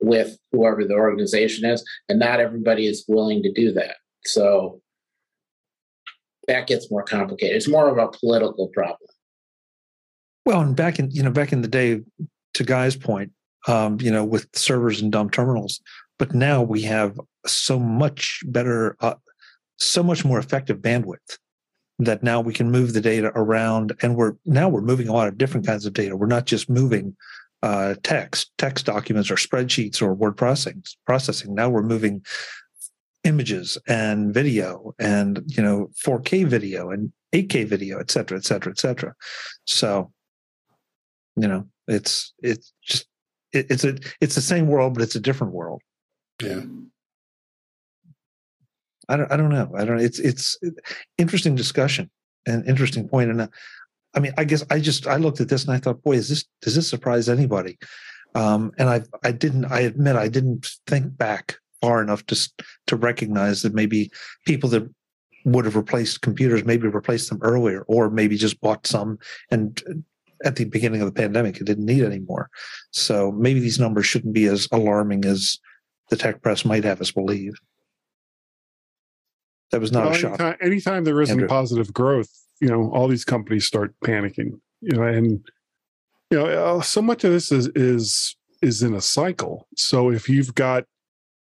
with 0.00 0.36
whoever 0.52 0.84
the 0.84 0.94
organization 0.94 1.64
is, 1.64 1.84
and 2.08 2.18
not 2.18 2.40
everybody 2.40 2.86
is 2.86 3.04
willing 3.06 3.42
to 3.42 3.52
do 3.52 3.72
that. 3.72 3.96
So 4.24 4.80
that 6.48 6.66
gets 6.66 6.90
more 6.90 7.02
complicated. 7.02 7.56
It's 7.56 7.68
more 7.68 7.88
of 7.88 7.98
a 7.98 8.16
political 8.18 8.68
problem. 8.68 8.98
Well, 10.44 10.60
and 10.60 10.74
back 10.74 10.98
in 10.98 11.10
you 11.10 11.22
know 11.22 11.30
back 11.30 11.52
in 11.52 11.62
the 11.62 11.68
day, 11.68 12.00
to 12.54 12.64
Guy's 12.64 12.96
point, 12.96 13.32
um, 13.68 14.00
you 14.00 14.10
know, 14.10 14.24
with 14.24 14.48
servers 14.54 15.00
and 15.00 15.12
dumb 15.12 15.30
terminals, 15.30 15.80
but 16.22 16.36
now 16.36 16.62
we 16.62 16.82
have 16.82 17.18
so 17.46 17.80
much 17.80 18.44
better, 18.46 18.96
uh, 19.00 19.16
so 19.78 20.04
much 20.04 20.24
more 20.24 20.38
effective 20.38 20.78
bandwidth 20.78 21.38
that 21.98 22.22
now 22.22 22.40
we 22.40 22.54
can 22.54 22.70
move 22.70 22.92
the 22.92 23.00
data 23.00 23.32
around 23.34 23.92
and 24.02 24.14
we're 24.14 24.34
now 24.44 24.68
we're 24.68 24.82
moving 24.82 25.08
a 25.08 25.12
lot 25.12 25.26
of 25.26 25.36
different 25.36 25.66
kinds 25.66 25.84
of 25.84 25.92
data. 25.94 26.16
We're 26.16 26.28
not 26.28 26.46
just 26.46 26.70
moving 26.70 27.16
uh, 27.64 27.96
text, 28.04 28.52
text 28.56 28.86
documents 28.86 29.32
or 29.32 29.34
spreadsheets 29.34 30.00
or 30.00 30.14
word 30.14 30.36
processing 30.36 30.84
processing. 31.06 31.56
Now 31.56 31.68
we're 31.68 31.82
moving 31.82 32.24
images 33.24 33.76
and 33.88 34.32
video 34.32 34.94
and 35.00 35.42
you 35.48 35.60
know 35.60 35.90
4K 36.06 36.46
video 36.46 36.90
and 36.92 37.12
8K 37.32 37.66
video, 37.66 37.98
et 37.98 38.12
cetera, 38.12 38.38
et 38.38 38.44
cetera, 38.44 38.70
et 38.70 38.78
cetera. 38.78 39.12
So, 39.64 40.12
you 41.34 41.48
know, 41.48 41.66
it's 41.88 42.32
it's 42.38 42.72
just 42.80 43.08
it, 43.52 43.66
it's 43.70 43.82
a 43.82 43.98
it's 44.20 44.36
the 44.36 44.40
same 44.40 44.68
world, 44.68 44.94
but 44.94 45.02
it's 45.02 45.16
a 45.16 45.20
different 45.20 45.52
world. 45.52 45.82
Yeah. 46.42 46.62
I 49.08 49.16
don't. 49.16 49.32
I 49.32 49.36
don't 49.36 49.50
know. 49.50 49.70
I 49.76 49.84
don't. 49.84 50.00
It's 50.00 50.18
it's 50.18 50.58
interesting 51.18 51.54
discussion 51.54 52.10
and 52.46 52.66
interesting 52.68 53.08
point. 53.08 53.30
And 53.30 53.42
uh, 53.42 53.48
I 54.14 54.20
mean, 54.20 54.32
I 54.38 54.44
guess 54.44 54.64
I 54.70 54.80
just 54.80 55.06
I 55.06 55.16
looked 55.16 55.40
at 55.40 55.48
this 55.48 55.64
and 55.64 55.72
I 55.72 55.78
thought, 55.78 56.02
boy, 56.02 56.12
is 56.12 56.28
this 56.28 56.44
does 56.60 56.74
this 56.74 56.88
surprise 56.88 57.28
anybody? 57.28 57.78
Um, 58.34 58.72
and 58.78 58.88
I 58.88 59.02
I 59.22 59.32
didn't. 59.32 59.66
I 59.66 59.80
admit 59.80 60.16
I 60.16 60.28
didn't 60.28 60.70
think 60.86 61.16
back 61.16 61.56
far 61.80 62.00
enough 62.00 62.24
to 62.26 62.50
to 62.86 62.96
recognize 62.96 63.62
that 63.62 63.74
maybe 63.74 64.10
people 64.46 64.70
that 64.70 64.88
would 65.44 65.64
have 65.64 65.76
replaced 65.76 66.22
computers 66.22 66.64
maybe 66.64 66.86
replaced 66.86 67.28
them 67.28 67.40
earlier, 67.42 67.82
or 67.88 68.08
maybe 68.08 68.36
just 68.36 68.60
bought 68.60 68.86
some 68.86 69.18
and 69.50 69.82
uh, 69.90 69.94
at 70.44 70.56
the 70.56 70.64
beginning 70.64 71.00
of 71.00 71.06
the 71.06 71.20
pandemic 71.20 71.56
it 71.60 71.64
didn't 71.64 71.86
need 71.86 72.02
anymore. 72.02 72.50
So 72.92 73.32
maybe 73.32 73.60
these 73.60 73.78
numbers 73.78 74.06
shouldn't 74.06 74.34
be 74.34 74.46
as 74.46 74.68
alarming 74.72 75.24
as 75.24 75.58
the 76.12 76.16
tech 76.18 76.42
press 76.42 76.62
might 76.66 76.84
have 76.84 77.00
us 77.00 77.10
believe. 77.10 77.54
That 79.70 79.80
was 79.80 79.92
not 79.92 80.04
well, 80.04 80.12
a 80.12 80.18
shock. 80.18 80.40
Anytime, 80.40 80.56
anytime 80.60 81.04
there 81.04 81.22
isn't 81.22 81.32
Andrew. 81.32 81.48
positive 81.48 81.90
growth, 81.94 82.28
you 82.60 82.68
know, 82.68 82.90
all 82.92 83.08
these 83.08 83.24
companies 83.24 83.64
start 83.64 83.94
panicking. 84.04 84.60
You 84.82 84.96
know, 84.96 85.04
and 85.04 85.42
you 86.30 86.38
know, 86.38 86.46
uh, 86.46 86.82
so 86.82 87.00
much 87.00 87.24
of 87.24 87.32
this 87.32 87.50
is 87.50 87.68
is 87.68 88.36
is 88.60 88.82
in 88.82 88.92
a 88.92 89.00
cycle. 89.00 89.66
So 89.74 90.10
if 90.10 90.28
you've 90.28 90.54
got 90.54 90.84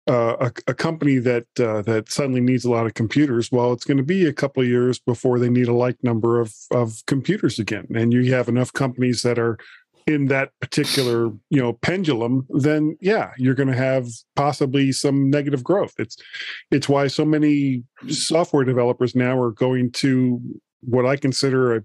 uh, 0.08 0.36
a, 0.40 0.52
a, 0.66 0.74
company 0.74 1.18
that 1.18 1.46
uh, 1.60 1.82
that 1.82 2.10
suddenly 2.10 2.40
needs 2.40 2.64
a 2.64 2.70
lot 2.70 2.86
of 2.86 2.94
computers, 2.94 3.52
well, 3.52 3.72
it's 3.72 3.84
going 3.84 3.98
to 3.98 4.02
be 4.02 4.26
a 4.26 4.32
couple 4.32 4.64
of 4.64 4.68
years 4.68 4.98
before 4.98 5.38
they 5.38 5.48
need 5.48 5.68
a 5.68 5.72
like 5.72 6.02
number 6.02 6.40
of 6.40 6.52
of 6.72 7.04
computers 7.06 7.60
again. 7.60 7.86
And 7.94 8.12
you 8.12 8.34
have 8.34 8.48
enough 8.48 8.72
companies 8.72 9.22
that 9.22 9.38
are 9.38 9.58
in 10.06 10.26
that 10.26 10.50
particular 10.60 11.30
you 11.50 11.60
know 11.60 11.72
pendulum 11.72 12.46
then 12.50 12.96
yeah 13.00 13.32
you're 13.38 13.54
going 13.54 13.68
to 13.68 13.76
have 13.76 14.06
possibly 14.36 14.92
some 14.92 15.30
negative 15.30 15.64
growth. 15.64 15.94
It's 15.98 16.16
it's 16.70 16.88
why 16.88 17.08
so 17.08 17.24
many 17.24 17.82
software 18.08 18.64
developers 18.64 19.14
now 19.14 19.38
are 19.38 19.50
going 19.50 19.90
to 19.92 20.40
what 20.80 21.06
i 21.06 21.16
consider 21.16 21.76
a 21.76 21.82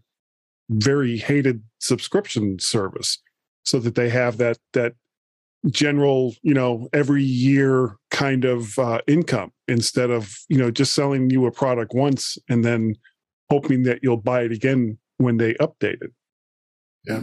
very 0.70 1.18
hated 1.18 1.64
subscription 1.80 2.60
service 2.60 3.20
so 3.64 3.80
that 3.80 3.96
they 3.96 4.10
have 4.10 4.38
that 4.38 4.58
that 4.74 4.94
general 5.70 6.36
you 6.44 6.54
know 6.54 6.88
every 6.94 7.24
year 7.24 7.96
kind 8.10 8.46
of 8.46 8.78
uh, 8.80 9.00
income 9.08 9.52
instead 9.68 10.12
of 10.12 10.36
you 10.50 10.58
know 10.58 10.70
just 10.70 10.94
selling 10.94 11.30
you 11.30 11.46
a 11.46 11.52
product 11.52 11.94
once 11.94 12.38
and 12.50 12.64
then 12.64 12.94
hoping 13.50 13.84
that 13.84 14.00
you'll 14.04 14.18
buy 14.18 14.42
it 14.42 14.52
again 14.52 14.98
when 15.18 15.38
they 15.38 15.54
update 15.56 16.02
it. 16.02 16.12
Yeah 17.06 17.22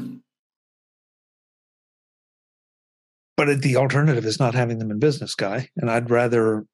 but 3.38 3.62
the 3.62 3.76
alternative 3.76 4.26
is 4.26 4.40
not 4.40 4.52
having 4.52 4.78
them 4.78 4.90
in 4.90 4.98
business, 4.98 5.36
guy. 5.36 5.68
And 5.76 5.88
I'd 5.88 6.10
rather 6.10 6.66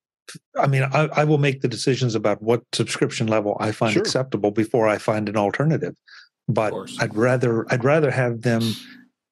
I 0.59 0.66
mean, 0.66 0.85
I, 0.85 1.11
I, 1.12 1.24
will 1.24 1.37
make 1.37 1.61
the 1.61 1.68
decisions 1.68 2.14
about 2.14 2.40
what 2.40 2.62
subscription 2.72 3.27
level 3.27 3.59
I 3.61 3.72
find 3.72 3.92
sure. 3.92 4.00
acceptable 4.00 4.50
before 4.50 4.88
I 4.88 4.96
find 4.96 5.29
an 5.29 5.37
alternative. 5.37 5.94
But 6.48 6.72
I'd 6.98 7.14
rather 7.14 7.70
I'd 7.70 7.85
rather 7.85 8.11
have 8.11 8.40
them 8.40 8.62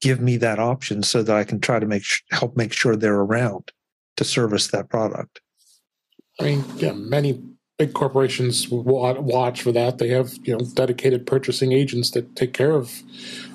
give 0.02 0.20
me 0.20 0.36
that 0.36 0.58
option 0.58 1.02
so 1.02 1.22
that 1.22 1.34
I 1.34 1.44
can 1.44 1.60
try 1.60 1.78
to 1.78 1.86
make 1.86 2.04
help 2.30 2.54
make 2.58 2.74
sure 2.74 2.94
they're 2.94 3.14
around 3.14 3.72
to 4.18 4.24
service 4.24 4.68
that 4.68 4.90
product. 4.90 5.40
I 6.38 6.44
mean, 6.44 6.64
yeah, 6.76 6.92
many 6.92 7.42
big 7.82 7.94
corporations 7.94 8.68
watch 8.70 9.62
for 9.62 9.72
that. 9.72 9.98
They 9.98 10.08
have 10.08 10.34
you 10.44 10.56
know 10.56 10.64
dedicated 10.74 11.26
purchasing 11.26 11.72
agents 11.72 12.12
that 12.12 12.36
take 12.36 12.52
care 12.52 12.72
of 12.72 13.02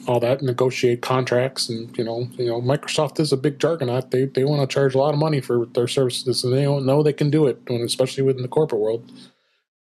all 0.05 0.19
that, 0.19 0.41
negotiate 0.41 1.01
contracts, 1.01 1.69
and 1.69 1.97
you 1.97 2.03
know 2.03 2.27
you 2.37 2.47
know 2.47 2.61
Microsoft 2.61 3.21
is 3.21 3.31
a 3.31 3.37
big 3.37 3.57
juggernaut. 3.57 4.11
They 4.11 4.25
they 4.25 4.43
want 4.43 4.61
to 4.61 4.73
charge 4.73 4.95
a 4.95 4.97
lot 4.97 5.13
of 5.13 5.19
money 5.19 5.39
for 5.39 5.65
their 5.67 5.87
services, 5.87 6.43
and 6.43 6.53
they 6.53 6.63
don't 6.63 6.85
know 6.85 7.03
they 7.03 7.13
can 7.13 7.29
do 7.29 7.47
it, 7.47 7.57
especially 7.69 8.23
within 8.23 8.41
the 8.41 8.49
corporate 8.49 8.81
world. 8.81 9.09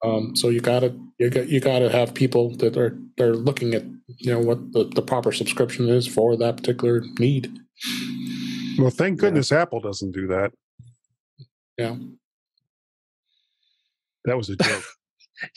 Um, 0.03 0.36
so 0.36 0.49
you 0.49 0.62
gotta 0.62 0.93
you 1.17 1.31
got 1.31 1.49
you 1.49 1.60
gotta 1.60 1.89
have 1.89 2.13
people 2.13 2.55
that 2.58 2.77
are 2.77 2.95
they're 3.17 3.34
looking 3.49 3.73
at 3.73 3.84
you 4.19 4.31
know 4.31 4.39
what 4.39 4.73
the, 4.73 4.84
the 4.93 5.01
proper 5.01 5.31
subscription 5.31 5.89
is 5.89 6.05
for 6.05 6.38
that 6.38 6.58
particular 6.58 7.01
need. 7.17 7.51
Well, 8.77 8.91
thank 8.91 9.19
goodness 9.19 9.49
yeah. 9.49 9.63
Apple 9.63 9.79
doesn't 9.79 10.12
do 10.12 10.27
that. 10.27 10.51
Yeah. 11.79 11.95
That 14.25 14.38
was 14.38 14.49
a 14.49 14.55
joke. 14.55 14.83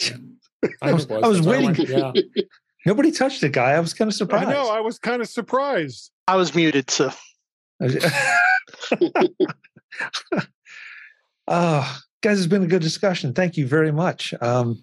I 0.83 0.93
was, 0.93 1.11
I 1.11 1.27
was 1.29 1.43
waiting. 1.43 1.67
Went, 1.67 1.79
yeah. 1.89 2.13
Nobody 2.87 3.11
touched 3.11 3.43
it, 3.43 3.53
guy. 3.53 3.73
I 3.73 3.81
was 3.81 3.95
kind 3.95 4.09
of 4.09 4.15
surprised. 4.15 4.49
I 4.49 4.53
know. 4.53 4.71
I 4.71 4.81
was 4.81 4.99
kind 4.99 5.21
of 5.21 5.29
surprised. 5.29 6.11
I 6.27 6.37
was 6.37 6.55
muted, 6.55 6.91
so. 6.91 7.11
oh, 11.49 11.99
guys, 12.23 12.39
it's 12.39 12.47
been 12.47 12.63
a 12.63 12.69
good 12.69 12.83
discussion. 12.83 13.35
Thank 13.35 13.57
you 13.57 13.67
very 13.67 13.93
much. 13.93 14.35
Um, 14.41 14.83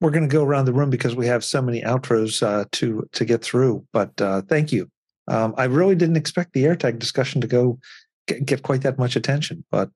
we're 0.00 0.10
going 0.10 0.28
to 0.28 0.32
go 0.32 0.44
around 0.44 0.64
the 0.66 0.72
room 0.72 0.90
because 0.90 1.14
we 1.14 1.26
have 1.26 1.44
so 1.44 1.62
many 1.62 1.82
outros 1.82 2.42
uh, 2.42 2.64
to 2.72 3.08
to 3.12 3.24
get 3.24 3.42
through. 3.42 3.86
But 3.92 4.20
uh, 4.20 4.42
thank 4.42 4.72
you. 4.72 4.90
Um, 5.28 5.54
I 5.56 5.64
really 5.64 5.94
didn't 5.94 6.16
expect 6.16 6.52
the 6.52 6.64
AirTag 6.64 6.98
discussion 6.98 7.40
to 7.40 7.46
go 7.46 7.78
get, 8.26 8.44
get 8.44 8.62
quite 8.62 8.82
that 8.82 8.98
much 8.98 9.16
attention, 9.16 9.64
but 9.70 9.90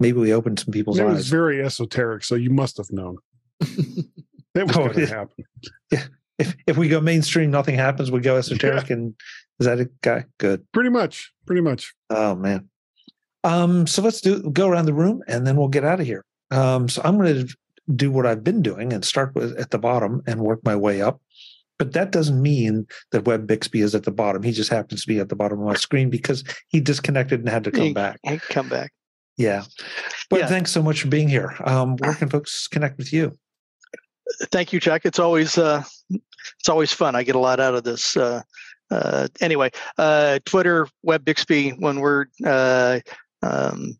maybe 0.00 0.18
we 0.18 0.32
opened 0.32 0.58
some 0.58 0.72
people's 0.72 0.98
it 0.98 1.04
eyes. 1.04 1.10
It 1.10 1.14
was 1.14 1.28
very 1.28 1.62
esoteric, 1.62 2.24
so 2.24 2.34
you 2.34 2.50
must 2.50 2.76
have 2.76 2.90
known. 2.90 3.18
that 3.60 4.66
was 4.66 4.76
oh, 4.76 4.86
going 4.86 4.94
to 4.94 5.06
happen. 5.06 5.44
Yeah. 5.90 6.04
If 6.38 6.56
if 6.66 6.76
we 6.76 6.88
go 6.88 7.00
mainstream, 7.00 7.50
nothing 7.50 7.76
happens. 7.76 8.10
We 8.10 8.20
go 8.20 8.36
esoteric, 8.36 8.88
yeah. 8.88 8.96
and 8.96 9.14
is 9.60 9.66
that 9.66 9.80
a 9.80 9.88
guy? 10.00 10.24
Good. 10.38 10.66
Pretty 10.72 10.90
much. 10.90 11.32
Pretty 11.46 11.60
much. 11.60 11.94
Oh 12.10 12.34
man. 12.34 12.68
Um. 13.44 13.86
So 13.86 14.02
let's 14.02 14.20
do 14.20 14.50
go 14.50 14.68
around 14.68 14.86
the 14.86 14.94
room, 14.94 15.22
and 15.28 15.46
then 15.46 15.56
we'll 15.56 15.68
get 15.68 15.84
out 15.84 16.00
of 16.00 16.06
here. 16.06 16.24
Um. 16.50 16.88
So 16.88 17.02
I'm 17.04 17.18
going 17.18 17.46
to 17.46 17.56
do 17.94 18.10
what 18.10 18.26
I've 18.26 18.42
been 18.42 18.62
doing 18.62 18.92
and 18.92 19.04
start 19.04 19.34
with 19.34 19.56
at 19.58 19.70
the 19.70 19.78
bottom 19.78 20.22
and 20.26 20.40
work 20.40 20.60
my 20.64 20.74
way 20.74 21.02
up. 21.02 21.20
But 21.78 21.92
that 21.94 22.12
doesn't 22.12 22.40
mean 22.40 22.86
that 23.10 23.24
Web 23.24 23.46
Bixby 23.46 23.80
is 23.80 23.94
at 23.94 24.04
the 24.04 24.12
bottom. 24.12 24.42
He 24.42 24.52
just 24.52 24.70
happens 24.70 25.02
to 25.02 25.08
be 25.08 25.18
at 25.18 25.28
the 25.28 25.36
bottom 25.36 25.58
of 25.58 25.66
my 25.66 25.74
screen 25.74 26.10
because 26.10 26.44
he 26.68 26.80
disconnected 26.80 27.40
and 27.40 27.48
had 27.48 27.64
to 27.64 27.72
come 27.72 27.82
he, 27.82 27.92
back. 27.92 28.20
He 28.22 28.38
come 28.38 28.68
back. 28.68 28.92
Yeah. 29.42 29.64
But 30.30 30.40
yeah. 30.40 30.46
thanks 30.46 30.70
so 30.70 30.82
much 30.82 31.02
for 31.02 31.08
being 31.08 31.28
here. 31.28 31.54
Um, 31.64 31.96
where 31.96 32.14
can 32.14 32.28
folks 32.30 32.68
connect 32.68 32.96
with 32.96 33.12
you? 33.12 33.32
Thank 34.50 34.72
you, 34.72 34.80
Chuck. 34.80 35.02
It's 35.04 35.18
always 35.18 35.58
uh, 35.58 35.82
it's 36.10 36.68
always 36.68 36.92
fun. 36.92 37.16
I 37.16 37.24
get 37.24 37.34
a 37.34 37.40
lot 37.40 37.58
out 37.60 37.74
of 37.74 37.82
this. 37.84 38.16
Uh, 38.16 38.42
uh, 38.90 39.28
anyway, 39.40 39.70
uh, 39.98 40.38
Twitter, 40.44 40.86
Web 41.02 41.24
Bixby, 41.24 41.70
one 41.70 42.00
word, 42.00 42.30
uh, 42.44 43.00
um, 43.42 43.98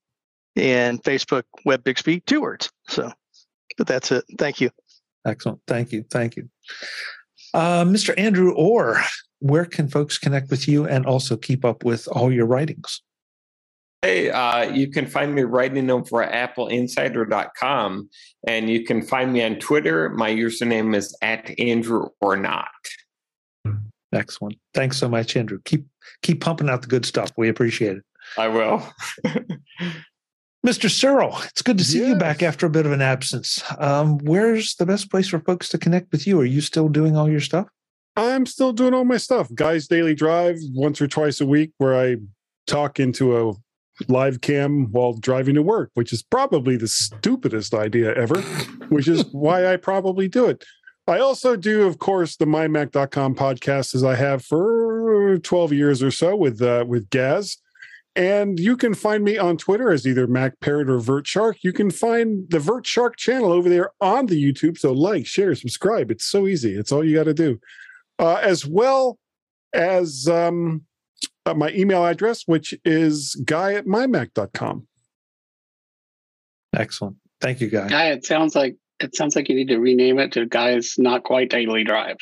and 0.55 1.03
Facebook, 1.03 1.45
Web 1.65 1.83
Bixby, 1.83 2.21
two 2.21 2.41
words. 2.41 2.71
So, 2.89 3.11
but 3.77 3.87
that's 3.87 4.13
it. 4.13 4.25
Thank 4.39 4.61
you. 4.61 4.71
Excellent. 5.27 5.61
Thank 5.67 5.93
you. 5.93 6.05
Thank 6.11 6.37
you. 6.37 6.49
Uh, 7.53 7.85
Mr. 7.85 8.15
Andrew 8.17 8.53
Orr, 8.53 9.03
where 9.41 9.65
can 9.65 9.89
folks 9.89 10.19
connect 10.19 10.51
with 10.51 10.69
you 10.69 10.87
and 10.87 11.05
also 11.05 11.37
keep 11.37 11.65
up 11.65 11.85
with 11.85 12.07
all 12.09 12.33
your 12.33 12.47
writings? 12.47 13.03
Hey, 14.03 14.31
uh, 14.31 14.65
you 14.73 14.91
can 14.91 15.07
find 15.07 15.33
me 15.33 15.43
writing 15.43 15.89
over 15.89 16.25
at 16.25 16.57
appleinsider.com 16.57 18.11
and 18.49 18.69
you 18.69 18.85
can 18.85 19.01
find 19.01 19.33
me 19.33 19.45
on 19.45 19.61
Twitter. 19.61 20.09
My 20.11 20.31
username 20.31 20.97
is 20.97 21.17
at 21.23 21.57
Andrew 21.61 22.09
or 22.21 22.37
not. 22.37 22.67
Excellent. 24.13 24.57
Thanks 24.75 24.97
so 24.97 25.09
much, 25.09 25.37
Andrew. 25.37 25.61
Keep 25.65 25.87
keep 26.23 26.41
pumping 26.41 26.69
out 26.69 26.83
the 26.83 26.89
good 26.89 27.07
stuff. 27.07 27.31
We 27.37 27.49
appreciate 27.49 27.99
it. 27.99 28.05
I 28.37 28.49
will. 28.49 28.87
Mr. 30.67 30.91
Serle, 30.91 31.41
it's 31.45 31.63
good 31.63 31.79
to 31.79 31.85
see 31.85 32.01
yes. 32.01 32.09
you 32.09 32.17
back 32.17 32.43
after 32.43 32.67
a 32.67 32.71
bit 32.71 32.87
of 32.87 32.93
an 32.93 33.03
absence. 33.03 33.63
Um, 33.79 34.19
where's 34.19 34.77
the 34.77 34.87
best 34.87 35.11
place 35.11 35.29
for 35.29 35.41
folks 35.41 35.69
to 35.71 35.79
connect 35.79 36.13
with 36.13 36.27
you? 36.27 36.41
Are 36.41 36.45
you 36.45 36.61
still 36.61 36.89
doing 36.89 37.17
all 37.17 37.29
your 37.29 37.41
stuff? 37.41 37.69
I'm 38.17 38.47
still 38.47 38.73
doing 38.73 38.95
all 38.95 39.05
my 39.05 39.17
stuff. 39.17 39.49
Guys 39.55 39.87
Daily 39.87 40.15
Drive 40.15 40.59
once 40.73 41.01
or 41.01 41.09
twice 41.09 41.41
a 41.41 41.47
week 41.47 41.73
where 41.79 41.99
I 41.99 42.17
talk 42.67 43.01
into 43.01 43.37
a 43.37 43.55
live 44.09 44.41
cam 44.41 44.91
while 44.91 45.15
driving 45.15 45.55
to 45.55 45.63
work, 45.63 45.91
which 45.95 46.13
is 46.13 46.23
probably 46.23 46.77
the 46.77 46.89
stupidest 46.89 47.75
idea 47.75 48.15
ever, 48.15 48.41
which 48.89 49.09
is 49.09 49.25
why 49.33 49.67
I 49.67 49.77
probably 49.77 50.29
do 50.29 50.47
it. 50.47 50.65
I 51.07 51.19
also 51.19 51.57
do, 51.57 51.87
of 51.87 51.99
course, 51.99 52.37
the 52.37 52.45
mymac.com 52.45 53.35
podcast 53.35 53.95
as 53.95 54.05
I 54.05 54.15
have 54.15 54.45
for 54.45 55.39
12 55.43 55.73
years 55.73 56.03
or 56.03 56.11
so 56.11 56.37
with 56.37 56.63
uh, 56.63 56.85
with 56.87 57.11
Gaz. 57.11 57.59
And 58.15 58.61
you 58.61 58.77
can 58.77 58.93
find 58.95 59.25
me 59.25 59.39
on 59.39 59.57
Twitter 59.57 59.91
as 59.91 60.07
either 60.07 60.27
Mac 60.27 60.61
Parrot 60.61 60.91
or 60.91 60.99
Vert 60.99 61.27
Shark. 61.27 61.59
You 61.63 61.73
can 61.73 61.91
find 61.91 62.49
the 62.51 62.59
Vert 62.59 62.87
Shark 62.87 63.17
channel 63.17 63.51
over 63.51 63.71
there 63.71 63.91
on 64.03 64.27
the 64.27 64.41
YouTube. 64.41 64.77
So 64.77 64.93
like, 64.93 65.27
share, 65.27 65.55
subscribe. 65.55 66.11
It's 66.11 66.27
so 66.27 66.47
easy. 66.47 66.77
It's 66.77 66.93
all 66.93 67.03
you 67.03 67.17
got 67.17 67.25
to 67.25 67.35
do. 67.35 67.59
Uh, 68.19 68.35
as 68.43 68.67
well 68.67 69.19
as 69.73 70.29
um, 70.29 70.83
uh, 71.47 71.55
my 71.55 71.71
email 71.71 72.05
address, 72.05 72.43
which 72.47 72.75
is 72.85 73.35
guy 73.45 73.75
at 73.75 73.87
mymac.com. 73.87 74.87
Excellent. 76.75 77.17
Thank 77.41 77.61
you, 77.61 77.69
Guy. 77.69 77.89
Guy, 77.89 78.07
it 78.11 78.25
sounds 78.25 78.55
like 78.55 78.77
it 79.01 79.17
sounds 79.17 79.35
like 79.35 79.49
you 79.49 79.57
need 79.57 79.69
to 79.69 79.79
rename 79.79 80.19
it 80.19 80.33
to 80.33 80.47
Guy's 80.47 80.95
Not 80.97 81.25
Quite 81.25 81.51
Daily 81.51 81.85
Drive. 81.85 82.17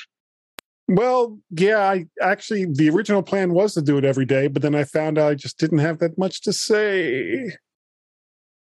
Well, 0.88 1.38
yeah, 1.50 1.78
I 1.78 2.06
actually 2.20 2.66
the 2.66 2.90
original 2.90 3.22
plan 3.22 3.52
was 3.52 3.74
to 3.74 3.82
do 3.82 3.98
it 3.98 4.04
every 4.04 4.24
day, 4.24 4.48
but 4.48 4.62
then 4.62 4.74
I 4.74 4.84
found 4.84 5.18
out 5.18 5.30
I 5.30 5.34
just 5.34 5.58
didn't 5.58 5.78
have 5.78 5.98
that 5.98 6.18
much 6.18 6.40
to 6.42 6.52
say. 6.52 7.52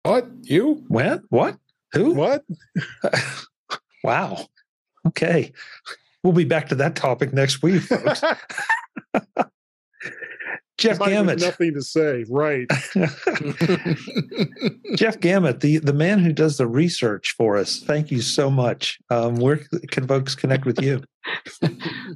What? 0.04 0.28
You? 0.44 0.86
What? 0.88 1.22
What? 1.30 1.58
Who? 1.94 2.14
What? 2.14 2.44
wow. 4.04 4.48
Okay. 5.06 5.52
We'll 6.24 6.34
be 6.34 6.46
back 6.46 6.70
to 6.70 6.76
that 6.76 6.96
topic 6.96 7.34
next 7.34 7.62
week, 7.62 7.84
folks. 7.84 8.24
Jeff 10.78 11.00
Gamet. 11.00 11.42
Nothing 11.42 11.74
to 11.74 11.82
say, 11.82 12.24
right? 12.30 12.68
Jeff 14.96 15.20
Gamet, 15.20 15.62
the 15.62 15.80
the 15.80 15.94
man 15.94 16.20
who 16.20 16.32
does 16.32 16.58
the 16.58 16.68
research 16.68 17.34
for 17.36 17.58
us. 17.58 17.80
Thank 17.80 18.12
you 18.12 18.22
so 18.22 18.52
much. 18.52 19.00
Um, 19.10 19.38
where 19.38 19.62
can 19.90 20.08
folks 20.08 20.36
connect 20.36 20.66
with 20.66 20.80
you? 20.82 21.04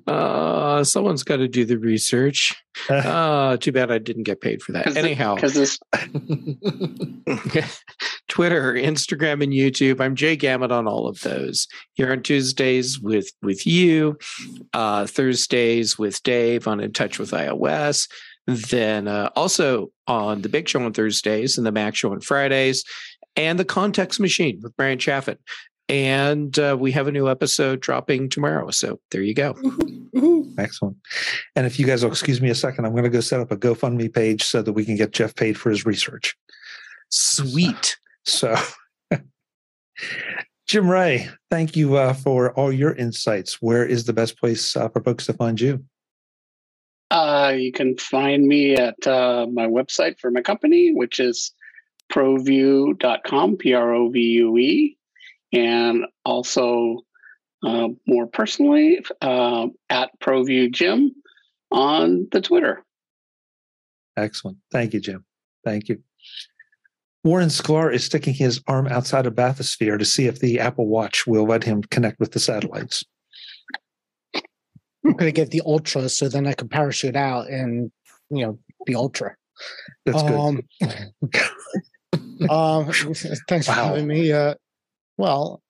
Uh, 0.08 0.84
someone's 0.84 1.24
got 1.24 1.38
to 1.38 1.47
do 1.47 1.65
the 1.65 1.78
research. 1.78 2.56
Uh, 2.89 3.58
too 3.58 3.71
bad 3.71 3.91
I 3.91 3.97
didn't 3.97 4.24
get 4.24 4.41
paid 4.41 4.62
for 4.62 4.71
that. 4.71 4.95
Anyhow, 4.95 5.36
because 5.36 5.54
this 5.54 5.80
Twitter, 8.28 8.74
Instagram, 8.74 9.43
and 9.43 9.52
YouTube. 9.52 10.00
I'm 10.00 10.15
Jay 10.15 10.38
Gamet 10.38 10.71
on 10.71 10.88
all 10.88 11.08
of 11.08 11.19
those. 11.21 11.67
Here 11.93 12.12
on 12.12 12.24
Tuesdays 12.24 13.00
with 13.00 13.32
with 13.41 13.67
you, 13.67 14.17
uh, 14.74 15.06
Thursdays 15.06 16.00
with 16.00 16.24
Dave 16.24 16.67
on 16.67 16.80
In 16.80 16.93
Touch 16.93 17.19
with 17.19 17.32
iOS. 17.32 18.08
Then 18.47 19.08
uh, 19.08 19.30
also 19.36 19.91
on 20.08 20.41
the 20.41 20.49
Big 20.49 20.67
Show 20.67 20.84
on 20.84 20.93
Thursdays 20.93 21.58
and 21.58 21.65
the 21.65 21.71
Mac 21.71 21.95
Show 21.95 22.12
on 22.12 22.21
Fridays, 22.21 22.84
and 23.36 23.60
the 23.60 23.65
Context 23.65 24.19
Machine 24.19 24.60
with 24.62 24.75
Bryan 24.75 24.99
Chaffin. 24.99 25.38
And 25.89 26.58
uh, 26.58 26.77
we 26.80 26.91
have 26.93 27.08
a 27.08 27.12
new 27.12 27.30
episode 27.30 27.82
dropping 27.82 28.30
tomorrow. 28.30 28.71
So 28.71 28.99
there 29.12 29.21
you 29.21 29.34
go. 29.34 29.56
Excellent. 30.58 30.95
And 31.56 31.65
if 31.65 31.80
you 31.80 31.86
guys 31.86 32.04
will 32.04 32.12
excuse 32.12 32.41
me 32.41 32.49
a 32.49 32.56
second, 32.56 32.86
I'm 32.86 32.91
going 32.91 33.04
to 33.04 33.10
go 33.10 33.19
set 33.19 33.41
up 33.41 33.51
a 33.51 33.58
GoFundMe 33.58 34.13
page 34.13 34.43
so 34.43 34.62
that 34.62 34.71
we 34.71 34.86
can 34.86 34.95
get 34.95 35.12
Jeff 35.12 35.36
paid 35.36 35.60
for 35.60 35.69
his 35.69 35.86
research. 35.86 36.36
Sweet. 37.10 37.97
So, 38.23 38.56
Jim 40.67 40.89
Rea, 40.89 41.27
thank 41.49 41.75
you 41.75 41.97
uh, 41.97 42.13
for 42.13 42.54
all 42.54 42.71
your 42.71 42.93
insights. 42.95 43.62
Where 43.62 43.86
is 43.86 44.06
the 44.06 44.13
best 44.13 44.39
place 44.39 44.77
uh, 44.77 44.88
for 44.88 45.04
folks 45.04 45.25
to 45.25 45.34
find 45.34 45.60
you? 45.60 45.84
Uh, 47.12 47.54
you 47.58 47.74
can 47.74 47.97
find 47.97 48.47
me 48.47 48.74
at 48.76 49.06
uh, 49.06 49.45
my 49.52 49.67
website 49.67 50.17
for 50.17 50.32
my 50.32 50.41
company, 50.41 50.93
which 50.93 51.19
is 51.19 51.54
provue.com, 52.10 53.58
P 53.58 53.74
R 53.74 53.93
O 53.93 54.10
V 54.10 54.19
U 54.19 54.58
E, 54.58 54.97
and 55.52 56.06
also 56.24 57.02
uh, 57.63 57.89
more 58.08 58.28
personally 58.28 59.04
uh, 59.21 59.67
at 59.89 60.17
ProVUE 60.19 60.71
Jim 60.71 61.13
on 61.69 62.28
the 62.32 62.41
Twitter. 62.41 62.84
Excellent. 64.17 64.58
Thank 64.71 64.93
you, 64.93 65.02
Jim. 65.02 65.26
Thank 65.65 65.89
you. 65.89 66.02
Warren 67.24 67.50
Sklar 67.50 67.93
is 67.93 68.04
sticking 68.04 68.34
his 68.34 68.62
arm 68.67 68.88
outside 68.88 69.28
a 69.28 69.32
bathysphere 69.32 70.00
to 70.00 70.06
see 70.06 70.26
if 70.26 70.39
the 70.39 70.60
Apple 70.60 70.88
Watch 70.88 71.28
will 71.28 71.45
let 71.45 71.63
him 71.63 71.84
connect 71.84 72.19
with 72.19 72.32
the 72.32 72.39
satellites. 72.39 73.04
I'm 75.04 75.14
going 75.14 75.28
to 75.28 75.32
get 75.32 75.52
the 75.52 75.62
Ultra 75.66 76.10
so 76.10 76.30
then 76.30 76.48
I 76.48 76.54
can 76.54 76.70
parachute 76.70 77.16
out 77.16 77.50
and, 77.50 77.92
you 78.30 78.46
know, 78.46 78.60
the 78.86 78.96
Ultra. 78.96 79.36
That's 80.06 80.24
good. 80.24 80.34
Um, 80.34 80.62
um, 82.50 82.92
thanks 83.48 83.68
wow. 83.68 83.74
for 83.74 83.82
having 83.82 84.08
me. 84.08 84.32
Uh, 84.32 84.56
well, 85.18 85.62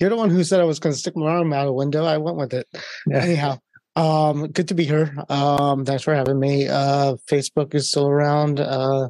you're 0.00 0.10
the 0.10 0.16
one 0.16 0.30
who 0.30 0.44
said 0.44 0.60
I 0.60 0.64
was 0.64 0.80
going 0.80 0.92
to 0.92 0.98
stick 0.98 1.16
my 1.16 1.26
arm 1.26 1.52
out 1.52 1.68
a 1.68 1.72
window. 1.72 2.04
I 2.04 2.18
went 2.18 2.36
with 2.36 2.52
it. 2.52 2.66
Yeah. 3.06 3.18
Anyhow, 3.18 3.58
um, 3.96 4.48
good 4.48 4.68
to 4.68 4.74
be 4.74 4.84
here. 4.84 5.14
Um, 5.28 5.84
thanks 5.84 6.02
for 6.02 6.14
having 6.14 6.38
me. 6.38 6.68
Uh, 6.68 7.16
Facebook 7.30 7.74
is 7.74 7.88
still 7.88 8.08
around. 8.08 8.60
Uh, 8.60 9.08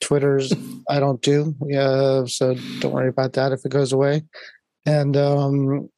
Twitter's 0.00 0.52
I 0.88 0.98
don't 0.98 1.20
do. 1.20 1.54
Yeah, 1.66 2.24
so 2.26 2.54
don't 2.80 2.92
worry 2.92 3.08
about 3.08 3.34
that 3.34 3.52
if 3.52 3.64
it 3.64 3.70
goes 3.70 3.92
away. 3.92 4.22
And 4.86 5.16
um, 5.16 5.90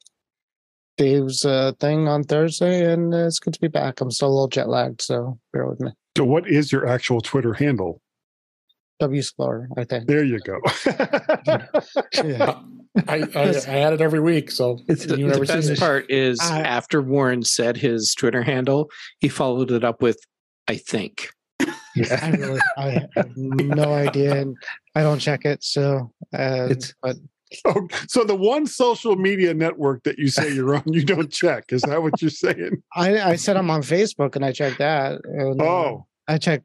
Dave's 0.97 1.45
uh, 1.45 1.73
thing 1.79 2.07
on 2.07 2.23
Thursday, 2.23 2.91
and 2.91 3.13
uh, 3.13 3.27
it's 3.27 3.39
good 3.39 3.53
to 3.53 3.61
be 3.61 3.67
back. 3.67 4.01
I'm 4.01 4.11
still 4.11 4.29
a 4.29 4.29
little 4.29 4.47
jet 4.47 4.69
lagged, 4.69 5.01
so 5.01 5.39
bear 5.51 5.67
with 5.67 5.79
me. 5.79 5.91
So, 6.17 6.23
what 6.23 6.47
is 6.47 6.71
your 6.71 6.87
actual 6.87 7.21
Twitter 7.21 7.53
handle? 7.53 8.01
W 8.99 9.21
Sklar, 9.21 9.67
I 9.75 9.83
think. 9.83 10.07
There 10.07 10.23
you 10.23 10.39
go. 10.39 10.59
yeah. 12.23 12.59
I, 13.07 13.23
I, 13.35 13.53
I 13.67 13.79
add 13.79 13.93
it 13.93 14.01
every 14.01 14.19
week, 14.19 14.51
so 14.51 14.79
it's 14.87 15.05
the, 15.05 15.15
the 15.15 15.45
best 15.45 15.79
part 15.79 16.09
is 16.11 16.39
I, 16.39 16.61
after 16.61 17.01
Warren 17.01 17.43
said 17.43 17.75
his 17.75 18.13
Twitter 18.13 18.43
handle, 18.43 18.89
he 19.19 19.29
followed 19.29 19.71
it 19.71 19.83
up 19.83 20.01
with 20.01 20.19
"I 20.67 20.75
think." 20.77 21.29
Yeah. 21.95 22.19
I 22.21 22.29
really, 22.31 22.61
I 22.77 23.07
have 23.15 23.35
no 23.35 23.93
idea, 23.93 24.39
and 24.41 24.55
I 24.95 25.01
don't 25.01 25.19
check 25.19 25.45
it. 25.45 25.63
So, 25.63 26.11
uh, 26.33 26.67
it's 26.69 26.93
but 27.01 27.17
Oh, 27.65 27.87
so 28.07 28.23
the 28.23 28.35
one 28.35 28.67
social 28.67 29.15
media 29.15 29.53
network 29.53 30.03
that 30.03 30.17
you 30.17 30.27
say 30.27 30.53
you're 30.53 30.75
on, 30.75 30.83
you 30.85 31.03
don't 31.03 31.31
check. 31.31 31.65
Is 31.71 31.81
that 31.83 32.01
what 32.01 32.21
you're 32.21 32.29
saying? 32.29 32.83
I, 32.95 33.31
I 33.31 33.35
said 33.35 33.57
I'm 33.57 33.69
on 33.69 33.81
Facebook 33.81 34.35
and 34.35 34.43
I 34.43 34.51
check 34.51 34.77
that. 34.77 35.21
And, 35.23 35.61
uh, 35.61 35.65
oh, 35.65 36.07
uh, 36.27 36.33
I 36.33 36.37
check. 36.37 36.63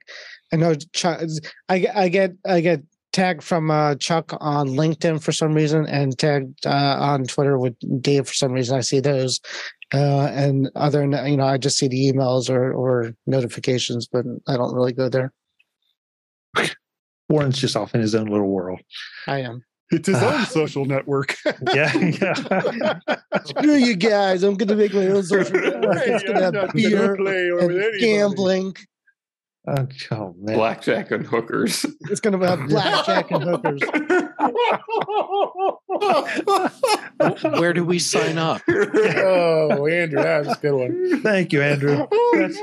I 0.53 0.57
know. 0.57 0.74
Chuck. 0.92 1.20
I 1.68 1.87
I 1.94 2.09
get 2.09 2.33
I 2.46 2.61
get 2.61 2.83
tagged 3.12 3.42
from 3.42 3.70
uh, 3.70 3.94
Chuck 3.96 4.33
on 4.40 4.68
LinkedIn 4.68 5.22
for 5.22 5.33
some 5.33 5.55
reason, 5.55 5.87
and 5.87 6.16
tagged 6.18 6.66
uh, 6.66 6.96
on 7.01 7.24
Twitter 7.24 7.59
with 7.59 7.74
Dave 8.01 8.29
for 8.29 8.35
some 8.35 8.53
reason. 8.53 8.77
I 8.77 8.81
see 8.81 9.01
those, 9.01 9.40
uh, 9.92 10.27
and 10.33 10.70
other 10.77 11.03
you 11.03 11.37
know 11.37 11.46
I 11.46 11.59
just 11.59 11.79
see 11.79 11.88
the 11.88 12.12
emails 12.12 12.51
or 12.51 12.72
or 12.72 13.12
notifications, 13.27 14.07
but 14.07 14.24
I 14.46 14.57
don't 14.57 14.74
really 14.74 14.92
go 14.92 15.09
there. 15.09 15.33
Warren's 17.29 17.59
just 17.59 17.77
off 17.77 17.94
in 17.94 18.01
his 18.01 18.14
own 18.14 18.27
little 18.27 18.48
world. 18.48 18.81
I 19.27 19.40
am. 19.40 19.62
It's 19.90 20.07
his 20.07 20.22
own 20.22 20.44
social 20.46 20.85
network. 20.85 21.37
yeah, 21.74 21.94
yeah. 21.96 22.35
Screw 23.44 23.74
you 23.74 23.96
guys! 23.96 24.42
I'm 24.42 24.55
going 24.55 24.68
to 24.68 24.77
make 24.77 24.94
my 24.94 25.07
own 25.07 25.22
social 25.22 25.59
network. 25.59 26.03
It's 26.05 26.24
going 26.24 26.38
to 26.38 26.61
have 26.61 26.72
beer 26.72 27.14
and 27.14 28.01
gambling. 28.01 28.77
Oh, 29.66 30.35
man. 30.40 30.57
Blackjack 30.57 31.11
and 31.11 31.27
hookers. 31.27 31.85
It's 32.09 32.20
going 32.20 32.38
to 32.40 32.46
have 32.46 32.70
blackjack 32.70 33.31
and 33.31 33.44
hookers. 33.44 33.83
Where 37.61 37.74
do 37.74 37.85
we 37.85 37.98
sign 37.98 38.38
up? 38.38 38.62
oh, 38.66 39.87
Andrew, 39.87 40.22
that's 40.22 40.57
a 40.57 40.61
good 40.62 40.72
one. 40.72 41.20
Thank 41.20 41.53
you, 41.53 41.61
Andrew. 41.61 42.07
That's, 42.33 42.57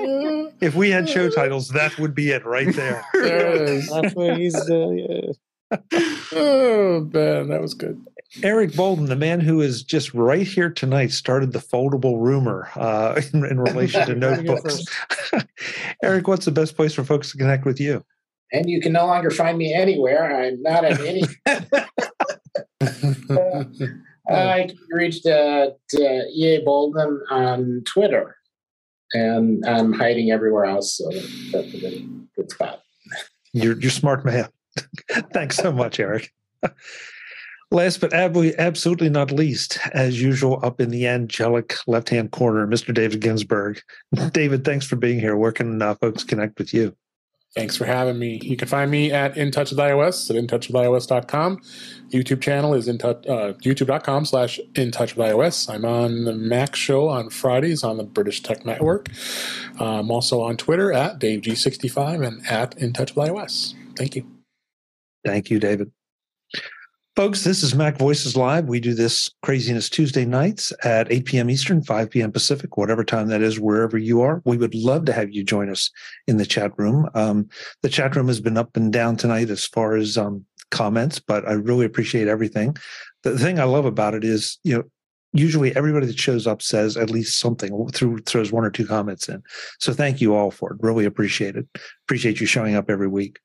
if 0.61 0.73
we 0.73 0.89
had 0.89 1.07
show 1.07 1.29
titles, 1.29 1.67
that 1.69 1.95
would 1.99 2.15
be 2.15 2.31
it 2.31 2.43
right 2.43 2.73
there. 2.73 3.05
there 3.13 3.81
that's 3.81 4.15
where 4.15 4.35
he's. 4.35 4.55
Uh, 4.67 4.89
yeah 4.89 5.31
oh 5.71 7.09
man, 7.13 7.49
that 7.49 7.61
was 7.61 7.73
good. 7.73 8.01
Eric 8.43 8.75
Bolden, 8.75 9.05
the 9.05 9.15
man 9.15 9.39
who 9.39 9.61
is 9.61 9.83
just 9.83 10.13
right 10.13 10.45
here 10.45 10.69
tonight, 10.69 11.11
started 11.11 11.53
the 11.53 11.59
foldable 11.59 12.21
rumor 12.21 12.69
uh, 12.75 13.21
in, 13.33 13.45
in, 13.45 13.59
relation 13.59 14.05
to 14.05 14.15
notebooks. 14.15 14.83
Eric, 16.03 16.27
what's 16.27 16.45
the 16.45 16.51
best 16.51 16.75
place 16.75 16.93
for 16.93 17.03
folks 17.03 17.31
to 17.31 17.37
connect 17.37 17.65
with 17.65 17.79
you? 17.79 18.03
And 18.51 18.69
you 18.69 18.81
can 18.81 18.93
no 18.93 19.05
longer 19.05 19.31
find 19.31 19.57
me 19.57 19.73
anywhere. 19.73 20.43
I'm 20.43 20.61
not 20.61 20.85
at 20.85 20.99
any. 21.01 21.23
uh, 21.47 21.61
I 24.29 24.67
can 24.67 24.77
reach 24.91 25.25
at 25.25 25.77
uh, 25.95 26.21
EA 26.33 26.61
Bolden 26.63 27.21
on 27.29 27.81
Twitter, 27.85 28.37
and 29.13 29.65
I'm 29.65 29.93
hiding 29.93 30.31
everywhere 30.31 30.65
else, 30.65 30.97
so 30.97 31.09
that's 31.51 31.73
a 31.73 31.79
good, 31.79 32.27
good 32.35 32.51
spot. 32.51 32.81
You're 33.53 33.79
you're 33.79 33.91
smart 33.91 34.25
man. 34.25 34.49
Thanks 35.33 35.57
so 35.57 35.71
much, 35.71 35.99
Eric. 35.99 36.31
Last 37.71 37.99
but 37.99 38.13
absolutely 38.13 39.09
not 39.09 39.31
least, 39.31 39.79
as 39.93 40.21
usual, 40.21 40.59
up 40.63 40.79
in 40.79 40.91
the 40.91 41.07
angelic 41.07 41.75
left 41.87 42.09
hand 42.09 42.31
corner, 42.31 42.67
Mr. 42.67 42.93
David 42.93 43.21
Ginsburg. 43.21 43.81
David, 44.31 44.63
thanks 44.63 44.85
for 44.85 44.95
being 44.95 45.19
here. 45.19 45.35
Where 45.35 45.51
can 45.51 45.81
uh, 45.81 45.95
folks 45.95 46.23
connect 46.23 46.59
with 46.59 46.73
you? 46.73 46.95
Thanks 47.55 47.77
for 47.77 47.85
having 47.85 48.19
me. 48.19 48.39
You 48.43 48.57
can 48.57 48.67
find 48.67 48.91
me 48.91 49.11
at 49.11 49.37
In 49.37 49.49
Touch 49.49 49.71
with 49.71 49.79
iOS 49.79 50.29
at 50.29 50.35
intouchwithios.com. 50.35 51.61
YouTube 52.09 52.41
channel 52.41 52.73
is 52.73 52.89
in 52.89 52.97
touch, 52.97 53.25
uh, 53.27 53.53
youtube.com 53.63 54.25
slash 54.25 54.59
In 54.75 54.91
Touch 54.91 55.15
with 55.15 55.25
iOS. 55.25 55.73
I'm 55.73 55.85
on 55.85 56.25
the 56.25 56.33
Mac 56.33 56.75
Show 56.75 57.07
on 57.07 57.29
Fridays 57.29 57.81
on 57.81 57.95
the 57.95 58.03
British 58.03 58.43
Tech 58.43 58.65
Network. 58.65 59.09
I'm 59.79 60.11
also 60.11 60.41
on 60.41 60.57
Twitter 60.57 60.91
at 60.91 61.19
DaveG65 61.19 62.27
and 62.27 62.45
at 62.45 62.77
In 62.77 62.91
Touch 62.91 63.15
with 63.15 63.29
iOS. 63.29 63.73
Thank 63.95 64.17
you. 64.17 64.34
Thank 65.25 65.49
you, 65.49 65.59
David. 65.59 65.91
Folks, 67.15 67.45
this 67.45 67.63
is 67.63 67.73
Mac 67.73 67.97
Voices 67.97 68.35
Live. 68.35 68.65
We 68.65 68.81
do 68.81 68.93
this 68.93 69.31
craziness 69.41 69.89
Tuesday 69.89 70.25
nights 70.25 70.73
at 70.83 71.09
8 71.09 71.25
p.m. 71.25 71.49
Eastern, 71.49 71.81
5 71.81 72.09
p.m. 72.09 72.31
Pacific, 72.33 72.75
whatever 72.75 73.05
time 73.05 73.29
that 73.29 73.41
is, 73.41 73.57
wherever 73.57 73.97
you 73.97 74.21
are. 74.21 74.41
We 74.43 74.57
would 74.57 74.75
love 74.75 75.05
to 75.05 75.13
have 75.13 75.31
you 75.31 75.41
join 75.41 75.69
us 75.69 75.89
in 76.27 76.35
the 76.35 76.45
chat 76.45 76.73
room. 76.77 77.09
Um, 77.15 77.47
the 77.83 77.89
chat 77.89 78.17
room 78.17 78.27
has 78.27 78.41
been 78.41 78.57
up 78.57 78.75
and 78.75 78.91
down 78.91 79.15
tonight 79.15 79.49
as 79.49 79.65
far 79.65 79.95
as 79.95 80.17
um, 80.17 80.45
comments, 80.71 81.19
but 81.19 81.47
I 81.47 81.53
really 81.53 81.85
appreciate 81.85 82.27
everything. 82.27 82.75
The 83.23 83.39
thing 83.39 83.59
I 83.59 83.63
love 83.63 83.85
about 83.85 84.13
it 84.13 84.25
is, 84.25 84.59
you 84.65 84.75
know, 84.75 84.83
usually 85.31 85.73
everybody 85.73 86.07
that 86.07 86.19
shows 86.19 86.45
up 86.45 86.61
says 86.61 86.97
at 86.97 87.09
least 87.09 87.39
something 87.39 87.87
through 87.93 88.19
throws 88.19 88.51
one 88.51 88.65
or 88.65 88.71
two 88.71 88.85
comments 88.85 89.29
in. 89.29 89.41
So 89.79 89.93
thank 89.93 90.19
you 90.19 90.35
all 90.35 90.51
for 90.51 90.73
it. 90.73 90.79
Really 90.81 91.05
appreciate 91.05 91.55
it. 91.55 91.65
Appreciate 92.05 92.41
you 92.41 92.45
showing 92.45 92.75
up 92.75 92.89
every 92.89 93.07
week. 93.07 93.39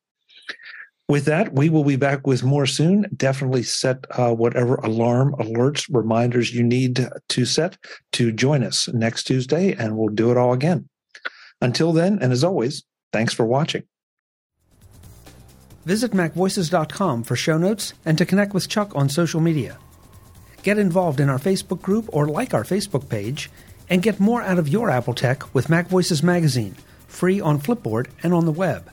With 1.10 1.24
that, 1.24 1.52
we 1.52 1.70
will 1.70 1.82
be 1.82 1.96
back 1.96 2.24
with 2.24 2.44
more 2.44 2.66
soon. 2.66 3.04
Definitely 3.16 3.64
set 3.64 4.06
uh, 4.12 4.32
whatever 4.32 4.76
alarm, 4.76 5.34
alerts, 5.40 5.92
reminders 5.92 6.54
you 6.54 6.62
need 6.62 7.04
to 7.30 7.44
set 7.44 7.76
to 8.12 8.30
join 8.30 8.62
us 8.62 8.86
next 8.86 9.24
Tuesday, 9.24 9.72
and 9.72 9.96
we'll 9.96 10.14
do 10.14 10.30
it 10.30 10.36
all 10.36 10.52
again. 10.52 10.88
Until 11.60 11.92
then, 11.92 12.20
and 12.22 12.32
as 12.32 12.44
always, 12.44 12.84
thanks 13.12 13.34
for 13.34 13.44
watching. 13.44 13.82
Visit 15.84 16.12
MacVoices.com 16.12 17.24
for 17.24 17.34
show 17.34 17.58
notes 17.58 17.92
and 18.04 18.16
to 18.16 18.24
connect 18.24 18.54
with 18.54 18.68
Chuck 18.68 18.94
on 18.94 19.08
social 19.08 19.40
media. 19.40 19.78
Get 20.62 20.78
involved 20.78 21.18
in 21.18 21.28
our 21.28 21.40
Facebook 21.40 21.82
group 21.82 22.08
or 22.12 22.28
like 22.28 22.54
our 22.54 22.62
Facebook 22.62 23.08
page, 23.08 23.50
and 23.88 24.00
get 24.00 24.20
more 24.20 24.42
out 24.42 24.60
of 24.60 24.68
your 24.68 24.90
Apple 24.90 25.14
tech 25.14 25.52
with 25.52 25.66
MacVoices 25.66 26.22
Magazine, 26.22 26.76
free 27.08 27.40
on 27.40 27.58
Flipboard 27.58 28.06
and 28.22 28.32
on 28.32 28.44
the 28.44 28.52
web. 28.52 28.92